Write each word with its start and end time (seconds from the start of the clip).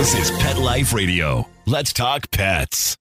This 0.00 0.30
is 0.30 0.30
Pet 0.38 0.56
Life 0.56 0.94
Radio. 0.94 1.46
Let's 1.66 1.92
talk 1.92 2.30
pets. 2.30 2.96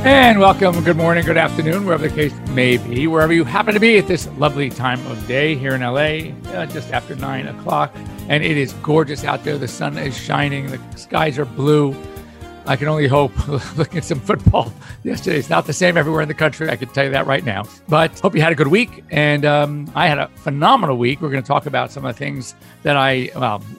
And 0.00 0.40
welcome, 0.40 0.82
good 0.82 0.96
morning, 0.96 1.24
good 1.24 1.36
afternoon, 1.36 1.84
wherever 1.86 2.08
the 2.08 2.12
case 2.12 2.34
may 2.48 2.78
be, 2.78 3.06
wherever 3.06 3.32
you 3.32 3.44
happen 3.44 3.74
to 3.74 3.80
be 3.80 3.96
at 3.96 4.08
this 4.08 4.26
lovely 4.38 4.70
time 4.70 5.06
of 5.06 5.24
day 5.28 5.54
here 5.54 5.76
in 5.76 5.82
LA, 5.82 6.34
uh, 6.50 6.66
just 6.66 6.90
after 6.90 7.14
nine 7.14 7.46
o'clock. 7.46 7.94
And 8.28 8.42
it 8.42 8.56
is 8.56 8.72
gorgeous 8.74 9.24
out 9.24 9.44
there. 9.44 9.58
The 9.58 9.68
sun 9.68 9.98
is 9.98 10.16
shining, 10.16 10.66
the 10.66 10.80
skies 10.96 11.38
are 11.38 11.44
blue. 11.44 11.94
I 12.66 12.76
can 12.76 12.88
only 12.88 13.06
hope, 13.06 13.32
looking 13.76 13.98
at 13.98 14.04
some 14.04 14.20
football 14.20 14.72
yesterday, 15.02 15.38
it's 15.38 15.50
not 15.50 15.66
the 15.66 15.74
same 15.74 15.98
everywhere 15.98 16.22
in 16.22 16.28
the 16.28 16.34
country. 16.34 16.70
I 16.70 16.76
can 16.76 16.88
tell 16.88 17.04
you 17.04 17.10
that 17.10 17.26
right 17.26 17.44
now. 17.44 17.64
But 17.88 18.18
hope 18.20 18.34
you 18.34 18.40
had 18.40 18.52
a 18.52 18.54
good 18.54 18.68
week. 18.68 19.04
And 19.10 19.44
um, 19.44 19.90
I 19.94 20.08
had 20.08 20.18
a 20.18 20.28
phenomenal 20.28 20.96
week. 20.96 21.20
We're 21.20 21.28
going 21.28 21.42
to 21.42 21.46
talk 21.46 21.66
about 21.66 21.92
some 21.92 22.06
of 22.06 22.14
the 22.14 22.18
things 22.18 22.54
that 22.82 22.96
I, 22.96 23.30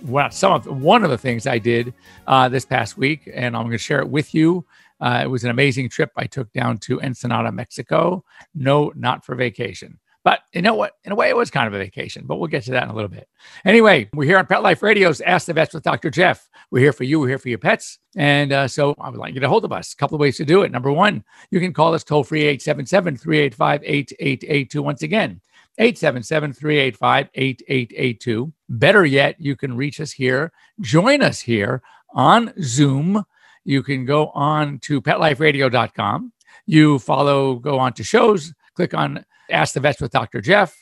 well, 0.03 0.30
some 0.30 0.53
of 0.53 0.67
one 0.67 1.03
of 1.03 1.09
the 1.09 1.17
things 1.17 1.48
I 1.48 1.58
did 1.58 1.95
uh, 2.27 2.48
this 2.48 2.64
past 2.64 2.95
week. 2.95 3.27
And 3.34 3.58
I'm 3.58 3.64
going 3.64 3.72
to 3.72 3.80
share 3.80 4.02
it 4.02 4.09
with 4.09 4.36
you. 4.36 4.66
Uh, 5.02 5.22
it 5.23 5.27
was 5.27 5.44
an 5.44 5.50
amazing 5.50 5.89
trip 5.89 6.12
I 6.16 6.25
took 6.25 6.52
down 6.53 6.77
to 6.80 7.02
Ensenada, 7.02 7.52
Mexico. 7.52 8.23
No, 8.53 8.94
not 8.95 9.25
for 9.25 9.34
vacation. 9.34 9.98
But 10.26 10.42
you 10.52 10.62
know 10.62 10.76
what? 10.76 10.94
In 11.06 11.14
a 11.14 11.16
way, 11.16 11.30
it 11.30 11.38
was 11.38 11.50
kind 11.50 11.68
of 11.68 11.74
a 11.74 11.78
vacation, 11.78 12.26
but 12.26 12.36
we'll 12.36 12.50
get 12.50 12.64
to 12.64 12.72
that 12.72 12.84
in 12.84 12.90
a 12.90 12.94
little 12.94 13.10
bit. 13.10 13.30
Anyway, 13.64 14.10
we're 14.14 14.26
here 14.26 14.38
on 14.38 14.46
Pet 14.46 14.62
Life 14.62 14.84
Radio's 14.84 15.22
Ask 15.22 15.46
the 15.46 15.54
Vets 15.54 15.74
with 15.74 15.84
Dr. 15.84 16.10
Jeff. 16.10 16.50
We're 16.72 16.80
here 16.80 16.92
for 16.92 17.06
you. 17.06 17.22
We're 17.22 17.30
here 17.30 17.38
for 17.38 17.48
your 17.48 17.59
pets. 17.59 18.00
And 18.17 18.52
uh, 18.52 18.67
so 18.67 18.94
I 19.00 19.09
would 19.09 19.20
like 19.20 19.30
you 19.30 19.36
to 19.36 19.40
get 19.42 19.45
a 19.45 19.50
hold 19.50 19.64
of 19.64 19.72
us. 19.72 19.94
A 19.94 19.95
couple 19.95 20.16
of 20.16 20.20
ways 20.20 20.36
to 20.38 20.45
do 20.45 20.64
it. 20.64 20.72
Number 20.72 20.92
one, 20.92 21.23
you 21.52 21.62
can 21.62 21.72
call 21.72 21.94
us 21.94 22.04
toll 22.04 22.26
free 22.26 22.42
877 22.42 23.16
385 23.17 23.82
8882. 23.86 24.84
Once 24.84 25.04
again, 25.04 25.40
877 25.78 26.54
385 26.54 27.30
8882. 27.34 28.54
Better 28.67 29.06
yet, 29.06 29.36
you 29.39 29.56
can 29.56 29.78
reach 29.78 30.02
us 30.02 30.12
here, 30.12 30.52
join 30.82 31.22
us 31.22 31.39
here 31.39 31.82
on 32.14 32.52
Zoom 32.62 33.23
you 33.66 33.82
can 33.82 34.06
go 34.06 34.28
on 34.30 34.80
to 34.80 35.02
petliferadio.com. 35.02 36.32
You 36.67 37.00
follow, 37.00 37.56
go 37.56 37.80
on 37.80 37.94
to 37.94 38.04
shows, 38.04 38.54
click 38.76 38.94
on 38.94 39.26
Ask 39.50 39.74
the 39.74 39.80
Vets 39.80 40.02
with 40.02 40.12
Dr. 40.12 40.42
Jeff, 40.42 40.76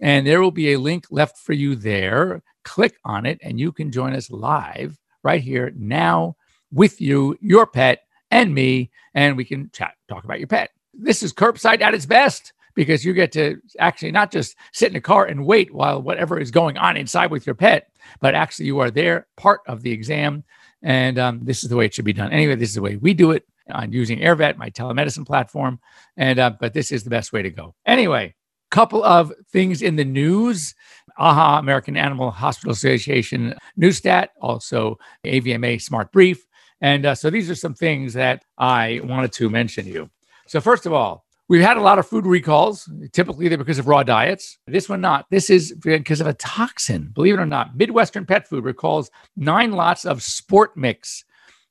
and 0.00 0.26
there 0.26 0.40
will 0.40 0.50
be 0.50 0.72
a 0.72 0.78
link 0.78 1.06
left 1.10 1.38
for 1.38 1.52
you 1.52 1.74
there. 1.74 2.42
Click 2.64 2.96
on 3.04 3.26
it, 3.26 3.38
and 3.42 3.58
you 3.58 3.72
can 3.72 3.90
join 3.90 4.14
us 4.14 4.30
live 4.30 4.98
right 5.22 5.42
here 5.42 5.72
now 5.76 6.36
with 6.72 7.00
you, 7.00 7.36
your 7.40 7.66
pet, 7.66 8.02
and 8.30 8.54
me, 8.54 8.90
and 9.14 9.36
we 9.36 9.44
can 9.44 9.70
chat, 9.72 9.94
talk 10.08 10.24
about 10.24 10.38
your 10.38 10.48
pet. 10.48 10.70
This 10.92 11.22
is 11.22 11.32
curbside 11.32 11.80
at 11.80 11.94
its 11.94 12.06
best 12.06 12.52
because 12.74 13.04
you 13.04 13.12
get 13.12 13.32
to 13.32 13.60
actually 13.78 14.10
not 14.10 14.32
just 14.32 14.56
sit 14.72 14.90
in 14.90 14.96
a 14.96 15.00
car 15.00 15.24
and 15.24 15.46
wait 15.46 15.72
while 15.72 16.02
whatever 16.02 16.38
is 16.38 16.50
going 16.50 16.76
on 16.76 16.96
inside 16.96 17.30
with 17.30 17.46
your 17.46 17.54
pet, 17.54 17.88
but 18.20 18.34
actually 18.34 18.66
you 18.66 18.80
are 18.80 18.90
there, 18.90 19.26
part 19.36 19.60
of 19.66 19.82
the 19.82 19.92
exam. 19.92 20.42
And 20.82 21.18
um, 21.18 21.40
this 21.42 21.62
is 21.62 21.70
the 21.70 21.76
way 21.76 21.86
it 21.86 21.94
should 21.94 22.04
be 22.04 22.12
done. 22.12 22.32
Anyway, 22.32 22.56
this 22.56 22.70
is 22.70 22.74
the 22.74 22.82
way 22.82 22.96
we 22.96 23.14
do 23.14 23.30
it 23.30 23.46
on 23.70 23.92
using 23.92 24.18
AirVet, 24.20 24.56
my 24.56 24.70
telemedicine 24.70 25.26
platform. 25.26 25.80
And 26.16 26.38
uh, 26.38 26.50
but 26.58 26.74
this 26.74 26.92
is 26.92 27.04
the 27.04 27.10
best 27.10 27.32
way 27.32 27.42
to 27.42 27.50
go. 27.50 27.74
Anyway, 27.86 28.34
couple 28.70 29.04
of 29.04 29.32
things 29.52 29.82
in 29.82 29.96
the 29.96 30.04
news. 30.04 30.74
AAHA, 31.18 31.60
American 31.60 31.96
Animal 31.96 32.32
Hospital 32.32 32.72
Association 32.72 33.54
Newstat, 33.78 34.28
also 34.40 34.98
AVMA 35.24 35.80
Smart 35.80 36.10
Brief. 36.10 36.44
And 36.80 37.06
uh, 37.06 37.14
so 37.14 37.30
these 37.30 37.48
are 37.48 37.54
some 37.54 37.74
things 37.74 38.14
that 38.14 38.44
I 38.58 39.00
wanted 39.04 39.32
to 39.34 39.48
mention 39.48 39.84
to 39.84 39.90
you. 39.90 40.10
So 40.48 40.60
first 40.60 40.86
of 40.86 40.92
all, 40.92 41.24
We've 41.46 41.60
had 41.60 41.76
a 41.76 41.82
lot 41.82 41.98
of 41.98 42.08
food 42.08 42.24
recalls. 42.24 42.90
Typically, 43.12 43.48
they're 43.48 43.58
because 43.58 43.78
of 43.78 43.86
raw 43.86 44.02
diets. 44.02 44.58
This 44.66 44.88
one 44.88 45.02
not. 45.02 45.26
This 45.30 45.50
is 45.50 45.74
because 45.74 46.22
of 46.22 46.26
a 46.26 46.32
toxin. 46.32 47.10
Believe 47.12 47.34
it 47.34 47.40
or 47.40 47.44
not, 47.44 47.76
Midwestern 47.76 48.24
Pet 48.24 48.48
Food 48.48 48.64
recalls 48.64 49.10
nine 49.36 49.72
lots 49.72 50.06
of 50.06 50.22
Sport 50.22 50.74
Mix. 50.74 51.22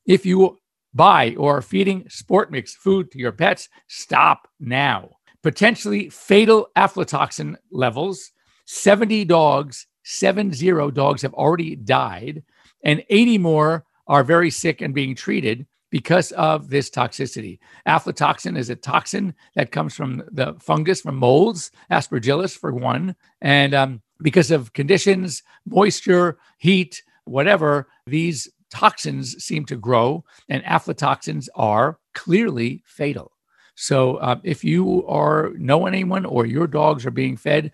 If 0.06 0.28
you 0.28 0.59
buy 0.94 1.36
or 1.38 1.62
feeding 1.62 2.08
Sport 2.09 2.52
Mix 2.52 2.76
food 2.76 3.12
to 3.12 3.20
your 3.20 3.31
pets, 3.31 3.70
stop 3.88 4.48
now. 4.59 5.09
Potentially 5.42 6.09
fatal 6.09 6.70
aflatoxin 6.78 7.56
levels. 7.72 8.31
70 8.66 9.26
dogs, 9.26 9.88
seven 10.03 10.53
zero 10.53 10.90
dogs 10.90 11.22
have 11.22 11.34
already 11.34 11.76
died, 11.76 12.44
and 12.84 13.03
80 13.09 13.38
more 13.40 13.86
are 14.08 14.24
very 14.24 14.50
sick 14.50 14.82
and 14.82 14.94
being 14.94 15.16
treated 15.16 15.66
because 15.90 16.32
of 16.32 16.70
this 16.70 16.90
toxicity. 16.90 17.59
Aflatoxin 17.88 18.58
is 18.58 18.70
a 18.70 18.76
toxin 18.76 19.34
that 19.56 19.72
comes 19.72 19.94
from 19.96 20.24
the 20.32 20.56
fungus, 20.59 21.02
from 21.02 21.16
molds, 21.16 21.70
aspergillus 21.92 22.58
for 22.58 22.74
one. 22.74 23.16
And 23.42 23.76
um, 23.76 24.02
because 24.20 24.50
of 24.50 24.74
conditions, 24.74 25.44
moisture, 25.68 26.40
heat, 26.58 27.03
whatever, 27.26 27.88
these 28.08 28.50
toxins 28.73 29.44
seem 29.44 29.66
to 29.66 29.75
grow, 29.75 30.25
and 30.50 30.63
aflatoxins 30.63 31.47
are 31.56 32.00
clearly 32.16 32.81
fatal. 32.85 33.31
So 33.75 34.17
uh, 34.17 34.39
if 34.44 34.63
you 34.63 35.06
are 35.07 35.51
know 35.57 35.85
anyone 35.85 36.25
or 36.25 36.45
your 36.47 36.67
dogs 36.67 37.06
are 37.06 37.11
being 37.11 37.38
fed 37.38 37.72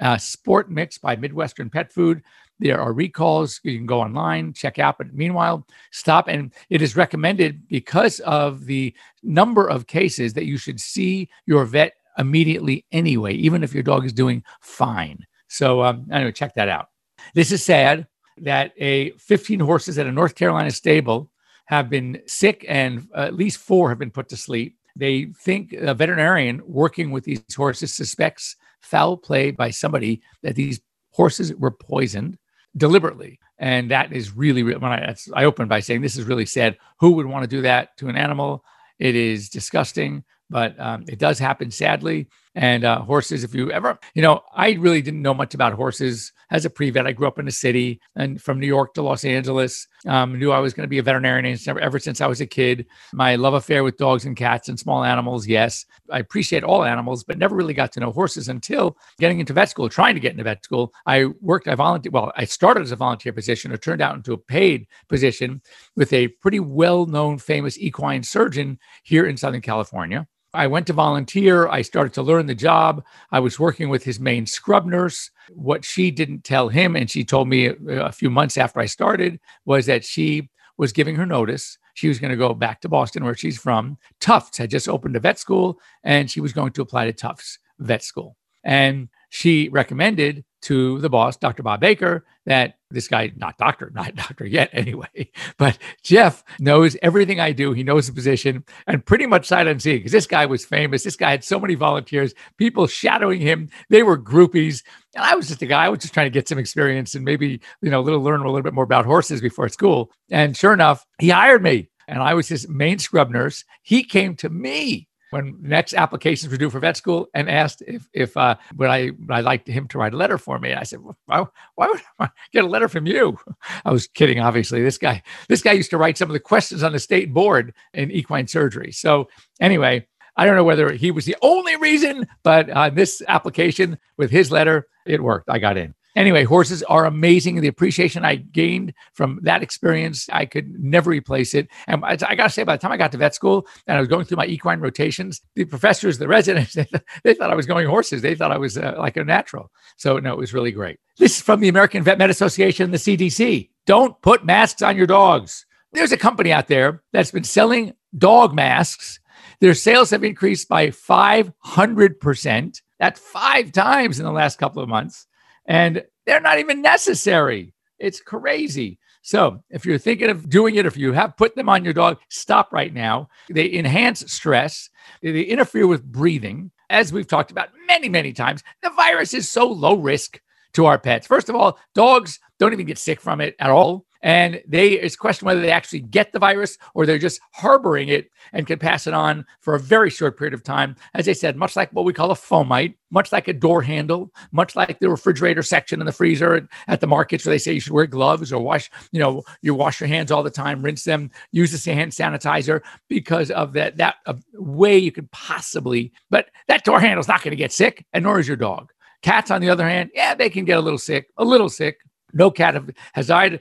uh, 0.00 0.18
Sport 0.18 0.70
Mix 0.70 0.98
by 0.98 1.14
Midwestern 1.14 1.70
Pet 1.70 1.92
Food, 1.92 2.22
there 2.58 2.80
are 2.80 2.92
recalls. 2.92 3.60
You 3.62 3.76
can 3.76 3.86
go 3.86 4.00
online, 4.00 4.52
check 4.52 4.78
out. 4.78 4.98
But 4.98 5.14
meanwhile, 5.14 5.66
stop. 5.92 6.26
And 6.28 6.52
it 6.68 6.82
is 6.82 6.96
recommended 6.96 7.68
because 7.68 8.20
of 8.20 8.66
the 8.66 8.94
number 9.22 9.68
of 9.68 9.86
cases 9.86 10.32
that 10.34 10.46
you 10.46 10.56
should 10.56 10.80
see 10.80 11.28
your 11.46 11.64
vet 11.64 11.92
immediately 12.18 12.84
anyway, 12.92 13.34
even 13.34 13.62
if 13.62 13.72
your 13.72 13.82
dog 13.82 14.04
is 14.04 14.12
doing 14.12 14.42
fine. 14.60 15.24
So, 15.48 15.82
um, 15.82 16.06
anyway, 16.12 16.32
check 16.32 16.54
that 16.54 16.68
out. 16.68 16.88
This 17.34 17.52
is 17.52 17.62
sad 17.62 18.06
that 18.38 18.72
a 18.78 19.10
15 19.12 19.60
horses 19.60 19.98
at 19.98 20.06
a 20.06 20.12
North 20.12 20.34
Carolina 20.34 20.70
stable 20.70 21.30
have 21.66 21.88
been 21.88 22.20
sick, 22.26 22.64
and 22.68 23.08
at 23.14 23.34
least 23.34 23.58
four 23.58 23.88
have 23.88 23.98
been 23.98 24.10
put 24.10 24.28
to 24.28 24.36
sleep. 24.36 24.76
They 24.96 25.26
think 25.44 25.72
a 25.72 25.94
veterinarian 25.94 26.62
working 26.66 27.10
with 27.10 27.24
these 27.24 27.42
horses 27.54 27.92
suspects 27.92 28.56
foul 28.80 29.16
play 29.16 29.50
by 29.50 29.70
somebody 29.70 30.22
that 30.42 30.56
these 30.56 30.80
horses 31.12 31.54
were 31.54 31.70
poisoned 31.70 32.38
deliberately. 32.76 33.38
And 33.58 33.90
that 33.90 34.12
is 34.12 34.34
really, 34.34 34.62
when 34.62 34.84
I, 34.84 35.14
I 35.34 35.44
opened 35.44 35.68
by 35.68 35.80
saying 35.80 36.00
this 36.00 36.16
is 36.16 36.24
really 36.24 36.46
sad. 36.46 36.76
Who 36.98 37.12
would 37.12 37.26
want 37.26 37.44
to 37.44 37.48
do 37.56 37.62
that 37.62 37.96
to 37.98 38.08
an 38.08 38.16
animal? 38.16 38.64
It 38.98 39.14
is 39.14 39.48
disgusting, 39.48 40.24
but 40.48 40.78
um, 40.80 41.04
it 41.08 41.18
does 41.18 41.38
happen 41.38 41.70
sadly. 41.70 42.28
And 42.54 42.84
uh, 42.84 43.02
horses, 43.02 43.44
if 43.44 43.54
you 43.54 43.70
ever, 43.70 43.98
you 44.14 44.22
know, 44.22 44.42
I 44.52 44.72
really 44.72 45.02
didn't 45.02 45.22
know 45.22 45.34
much 45.34 45.54
about 45.54 45.72
horses 45.72 46.32
as 46.50 46.64
a 46.64 46.70
pre 46.70 46.90
vet. 46.90 47.06
I 47.06 47.12
grew 47.12 47.28
up 47.28 47.38
in 47.38 47.44
the 47.44 47.52
city 47.52 48.00
and 48.16 48.42
from 48.42 48.58
New 48.58 48.66
York 48.66 48.94
to 48.94 49.02
Los 49.02 49.24
Angeles. 49.24 49.86
Um, 50.06 50.38
knew 50.38 50.50
I 50.50 50.58
was 50.58 50.74
going 50.74 50.84
to 50.84 50.88
be 50.88 50.98
a 50.98 51.02
veterinarian 51.02 51.56
ever 51.68 51.98
since 51.98 52.20
I 52.20 52.26
was 52.26 52.40
a 52.40 52.46
kid. 52.46 52.86
My 53.12 53.36
love 53.36 53.54
affair 53.54 53.84
with 53.84 53.98
dogs 53.98 54.24
and 54.24 54.36
cats 54.36 54.68
and 54.68 54.78
small 54.78 55.04
animals, 55.04 55.46
yes. 55.46 55.86
I 56.10 56.18
appreciate 56.18 56.64
all 56.64 56.84
animals, 56.84 57.22
but 57.22 57.38
never 57.38 57.54
really 57.54 57.74
got 57.74 57.92
to 57.92 58.00
know 58.00 58.10
horses 58.10 58.48
until 58.48 58.96
getting 59.18 59.38
into 59.38 59.52
vet 59.52 59.68
school, 59.68 59.88
trying 59.88 60.14
to 60.14 60.20
get 60.20 60.32
into 60.32 60.44
vet 60.44 60.64
school. 60.64 60.92
I 61.06 61.26
worked, 61.40 61.68
I 61.68 61.76
volunteered, 61.76 62.12
well, 62.12 62.32
I 62.36 62.46
started 62.46 62.82
as 62.82 62.92
a 62.92 62.96
volunteer 62.96 63.32
position. 63.32 63.70
It 63.70 63.82
turned 63.82 64.02
out 64.02 64.16
into 64.16 64.32
a 64.32 64.38
paid 64.38 64.88
position 65.08 65.62
with 65.94 66.12
a 66.12 66.28
pretty 66.28 66.60
well 66.60 67.06
known, 67.06 67.38
famous 67.38 67.78
equine 67.78 68.24
surgeon 68.24 68.78
here 69.04 69.26
in 69.26 69.36
Southern 69.36 69.60
California. 69.60 70.26
I 70.52 70.66
went 70.66 70.86
to 70.88 70.92
volunteer. 70.92 71.68
I 71.68 71.82
started 71.82 72.12
to 72.14 72.22
learn 72.22 72.46
the 72.46 72.54
job. 72.54 73.04
I 73.30 73.40
was 73.40 73.60
working 73.60 73.88
with 73.88 74.02
his 74.02 74.18
main 74.18 74.46
scrub 74.46 74.84
nurse. 74.84 75.30
What 75.50 75.84
she 75.84 76.10
didn't 76.10 76.44
tell 76.44 76.68
him, 76.68 76.96
and 76.96 77.08
she 77.08 77.24
told 77.24 77.48
me 77.48 77.68
uh, 77.68 77.74
a 77.86 78.12
few 78.12 78.30
months 78.30 78.58
after 78.58 78.80
I 78.80 78.86
started, 78.86 79.38
was 79.64 79.86
that 79.86 80.04
she 80.04 80.48
was 80.76 80.92
giving 80.92 81.14
her 81.16 81.26
notice. 81.26 81.78
She 81.94 82.08
was 82.08 82.18
going 82.18 82.30
to 82.30 82.36
go 82.36 82.54
back 82.54 82.80
to 82.80 82.88
Boston, 82.88 83.24
where 83.24 83.34
she's 83.34 83.58
from. 83.58 83.98
Tufts 84.20 84.58
had 84.58 84.70
just 84.70 84.88
opened 84.88 85.14
a 85.16 85.20
vet 85.20 85.38
school, 85.38 85.78
and 86.02 86.30
she 86.30 86.40
was 86.40 86.52
going 86.52 86.72
to 86.72 86.82
apply 86.82 87.06
to 87.06 87.12
Tufts 87.12 87.58
vet 87.78 88.02
school. 88.02 88.36
And 88.64 89.08
she 89.28 89.68
recommended 89.68 90.44
to 90.62 90.98
the 90.98 91.10
boss, 91.10 91.36
Dr. 91.36 91.62
Bob 91.62 91.80
Baker, 91.80 92.26
that 92.46 92.74
this 92.90 93.08
guy, 93.08 93.32
not 93.36 93.58
doctor, 93.58 93.90
not 93.94 94.14
doctor 94.14 94.46
yet 94.46 94.70
anyway, 94.72 95.30
but 95.58 95.78
Jeff 96.02 96.44
knows 96.58 96.96
everything 97.02 97.40
I 97.40 97.52
do. 97.52 97.72
He 97.72 97.82
knows 97.82 98.06
the 98.06 98.12
position 98.12 98.64
and 98.86 99.04
pretty 99.04 99.26
much 99.26 99.46
sight 99.46 99.66
unseen 99.66 99.98
because 99.98 100.12
this 100.12 100.26
guy 100.26 100.46
was 100.46 100.64
famous. 100.64 101.04
This 101.04 101.16
guy 101.16 101.30
had 101.30 101.44
so 101.44 101.58
many 101.60 101.74
volunteers, 101.74 102.34
people 102.56 102.86
shadowing 102.86 103.40
him. 103.40 103.68
They 103.88 104.02
were 104.02 104.18
groupies. 104.18 104.82
And 105.14 105.24
I 105.24 105.34
was 105.34 105.48
just 105.48 105.62
a 105.62 105.66
guy, 105.66 105.86
I 105.86 105.88
was 105.88 106.00
just 106.00 106.14
trying 106.14 106.26
to 106.26 106.30
get 106.30 106.48
some 106.48 106.58
experience 106.58 107.14
and 107.14 107.24
maybe, 107.24 107.60
you 107.82 107.90
know, 107.90 108.00
a 108.00 108.02
little 108.02 108.22
learn 108.22 108.40
a 108.40 108.44
little 108.44 108.62
bit 108.62 108.74
more 108.74 108.84
about 108.84 109.06
horses 109.06 109.40
before 109.40 109.68
school. 109.68 110.10
And 110.30 110.56
sure 110.56 110.72
enough, 110.72 111.04
he 111.18 111.30
hired 111.30 111.62
me 111.62 111.90
and 112.06 112.22
I 112.22 112.34
was 112.34 112.48
his 112.48 112.68
main 112.68 112.98
scrub 112.98 113.30
nurse. 113.30 113.64
He 113.82 114.02
came 114.02 114.34
to 114.36 114.48
me 114.48 115.08
when 115.30 115.56
next 115.60 115.94
applications 115.94 116.50
were 116.50 116.58
due 116.58 116.70
for 116.70 116.80
vet 116.80 116.96
school 116.96 117.28
and 117.34 117.48
asked 117.48 117.82
if 117.86 118.08
if 118.12 118.36
uh, 118.36 118.56
would 118.76 118.88
I 118.88 119.10
would 119.18 119.30
I 119.30 119.40
like 119.40 119.66
him 119.66 119.88
to 119.88 119.98
write 119.98 120.14
a 120.14 120.16
letter 120.16 120.38
for 120.38 120.58
me. 120.58 120.74
I 120.74 120.82
said, 120.82 121.00
why, 121.26 121.44
why 121.74 121.86
would 121.86 122.00
I 122.18 122.28
get 122.52 122.64
a 122.64 122.68
letter 122.68 122.88
from 122.88 123.06
you? 123.06 123.38
I 123.84 123.92
was 123.92 124.06
kidding, 124.06 124.40
obviously. 124.40 124.82
This 124.82 124.98
guy 124.98 125.22
this 125.48 125.62
guy 125.62 125.72
used 125.72 125.90
to 125.90 125.98
write 125.98 126.18
some 126.18 126.28
of 126.28 126.34
the 126.34 126.40
questions 126.40 126.82
on 126.82 126.92
the 126.92 126.98
state 126.98 127.32
board 127.32 127.74
in 127.94 128.10
equine 128.10 128.46
surgery. 128.46 128.92
So 128.92 129.28
anyway, 129.60 130.06
I 130.36 130.46
don't 130.46 130.56
know 130.56 130.64
whether 130.64 130.92
he 130.92 131.10
was 131.10 131.24
the 131.24 131.36
only 131.42 131.76
reason, 131.76 132.26
but 132.42 132.70
uh, 132.70 132.90
this 132.90 133.22
application 133.28 133.98
with 134.16 134.30
his 134.30 134.50
letter, 134.50 134.86
it 135.06 135.22
worked. 135.22 135.50
I 135.50 135.58
got 135.58 135.76
in. 135.76 135.94
Anyway, 136.16 136.44
horses 136.44 136.82
are 136.84 137.06
amazing. 137.06 137.60
The 137.60 137.68
appreciation 137.68 138.24
I 138.24 138.36
gained 138.36 138.94
from 139.14 139.38
that 139.42 139.62
experience, 139.62 140.28
I 140.32 140.44
could 140.44 140.82
never 140.82 141.10
replace 141.10 141.54
it. 141.54 141.68
And 141.86 142.04
I, 142.04 142.16
I 142.26 142.34
got 142.34 142.44
to 142.44 142.50
say, 142.50 142.64
by 142.64 142.76
the 142.76 142.80
time 142.80 142.92
I 142.92 142.96
got 142.96 143.12
to 143.12 143.18
vet 143.18 143.34
school 143.34 143.66
and 143.86 143.96
I 143.96 144.00
was 144.00 144.08
going 144.08 144.24
through 144.24 144.38
my 144.38 144.46
equine 144.46 144.80
rotations, 144.80 145.40
the 145.54 145.64
professors, 145.64 146.18
the 146.18 146.28
residents, 146.28 146.74
they 147.22 147.34
thought 147.34 147.50
I 147.50 147.54
was 147.54 147.66
going 147.66 147.86
horses. 147.86 148.22
They 148.22 148.34
thought 148.34 148.52
I 148.52 148.58
was 148.58 148.76
uh, 148.76 148.94
like 148.98 149.16
a 149.16 149.24
natural. 149.24 149.70
So, 149.96 150.18
no, 150.18 150.32
it 150.32 150.38
was 150.38 150.52
really 150.52 150.72
great. 150.72 150.98
This 151.18 151.36
is 151.36 151.42
from 151.42 151.60
the 151.60 151.68
American 151.68 152.02
Vet 152.02 152.18
Med 152.18 152.30
Association, 152.30 152.90
the 152.90 152.96
CDC. 152.96 153.70
Don't 153.86 154.20
put 154.22 154.44
masks 154.44 154.82
on 154.82 154.96
your 154.96 155.06
dogs. 155.06 155.64
There's 155.92 156.12
a 156.12 156.16
company 156.16 156.52
out 156.52 156.68
there 156.68 157.02
that's 157.12 157.30
been 157.30 157.44
selling 157.44 157.92
dog 158.16 158.54
masks. 158.54 159.20
Their 159.60 159.74
sales 159.74 160.10
have 160.10 160.24
increased 160.24 160.68
by 160.68 160.88
500%. 160.88 162.80
That's 162.98 163.20
five 163.20 163.72
times 163.72 164.18
in 164.18 164.24
the 164.24 164.32
last 164.32 164.58
couple 164.58 164.82
of 164.82 164.88
months 164.88 165.26
and 165.66 166.04
they're 166.26 166.40
not 166.40 166.58
even 166.58 166.82
necessary. 166.82 167.74
It's 167.98 168.20
crazy. 168.20 168.98
So, 169.22 169.62
if 169.68 169.84
you're 169.84 169.98
thinking 169.98 170.30
of 170.30 170.48
doing 170.48 170.76
it, 170.76 170.86
if 170.86 170.96
you 170.96 171.12
have 171.12 171.36
put 171.36 171.54
them 171.54 171.68
on 171.68 171.84
your 171.84 171.92
dog, 171.92 172.18
stop 172.30 172.72
right 172.72 172.92
now. 172.92 173.28
They 173.50 173.72
enhance 173.74 174.32
stress, 174.32 174.88
they 175.22 175.42
interfere 175.42 175.86
with 175.86 176.04
breathing. 176.04 176.70
As 176.88 177.12
we've 177.12 177.28
talked 177.28 177.50
about 177.52 177.68
many, 177.86 178.08
many 178.08 178.32
times, 178.32 178.64
the 178.82 178.90
virus 178.90 179.34
is 179.34 179.48
so 179.48 179.68
low 179.68 179.96
risk 179.96 180.40
to 180.72 180.86
our 180.86 180.98
pets. 180.98 181.26
First 181.26 181.48
of 181.48 181.54
all, 181.54 181.78
dogs 181.94 182.40
don't 182.58 182.72
even 182.72 182.86
get 182.86 182.98
sick 182.98 183.20
from 183.20 183.40
it 183.40 183.54
at 183.60 183.70
all 183.70 184.06
and 184.22 184.62
they 184.66 184.92
it's 184.92 185.16
question 185.16 185.46
whether 185.46 185.60
they 185.60 185.70
actually 185.70 186.00
get 186.00 186.32
the 186.32 186.38
virus 186.38 186.78
or 186.94 187.06
they're 187.06 187.18
just 187.18 187.40
harboring 187.52 188.08
it 188.08 188.30
and 188.52 188.66
can 188.66 188.78
pass 188.78 189.06
it 189.06 189.14
on 189.14 189.44
for 189.60 189.74
a 189.74 189.80
very 189.80 190.10
short 190.10 190.38
period 190.38 190.54
of 190.54 190.62
time. 190.62 190.96
As 191.14 191.28
i 191.28 191.32
said 191.32 191.56
much 191.56 191.76
like 191.76 191.90
what 191.92 192.04
we 192.04 192.12
call 192.12 192.30
a 192.30 192.34
fomite 192.34 192.94
much 193.10 193.32
like 193.32 193.48
a 193.48 193.52
door 193.52 193.82
handle 193.82 194.32
much 194.52 194.76
like 194.76 194.98
the 195.00 195.08
refrigerator 195.08 195.62
section 195.62 196.00
in 196.00 196.06
the 196.06 196.12
freezer 196.12 196.68
at 196.88 197.00
the 197.00 197.06
markets 197.06 197.44
where 197.44 197.52
they 197.52 197.58
say 197.58 197.72
you 197.72 197.80
should 197.80 197.92
wear 197.92 198.06
gloves 198.06 198.52
or 198.52 198.62
wash 198.62 198.90
you 199.12 199.20
know 199.20 199.42
you 199.62 199.74
wash 199.74 200.00
your 200.00 200.08
hands 200.08 200.30
all 200.30 200.42
the 200.42 200.50
time 200.50 200.82
rinse 200.82 201.04
them 201.04 201.30
use 201.52 201.70
the 201.72 201.94
hand 201.94 202.12
sanitizer 202.12 202.80
because 203.08 203.50
of 203.50 203.72
that 203.72 203.96
that 203.96 204.16
uh, 204.26 204.34
way 204.54 204.96
you 204.96 205.12
could 205.12 205.30
possibly 205.32 206.12
but 206.30 206.50
that 206.68 206.84
door 206.84 207.00
handle 207.00 207.20
is 207.20 207.28
not 207.28 207.42
going 207.42 207.50
to 207.50 207.56
get 207.56 207.72
sick 207.72 208.06
and 208.12 208.24
nor 208.24 208.38
is 208.38 208.48
your 208.48 208.56
dog. 208.56 208.92
Cats 209.22 209.50
on 209.50 209.60
the 209.60 209.68
other 209.68 209.88
hand 209.88 210.10
yeah 210.14 210.34
they 210.34 210.48
can 210.48 210.64
get 210.64 210.78
a 210.78 210.80
little 210.80 210.98
sick 210.98 211.28
a 211.36 211.44
little 211.44 211.68
sick 211.68 211.98
no 212.32 212.50
cat 212.50 212.80
has 213.12 213.28
died. 213.28 213.60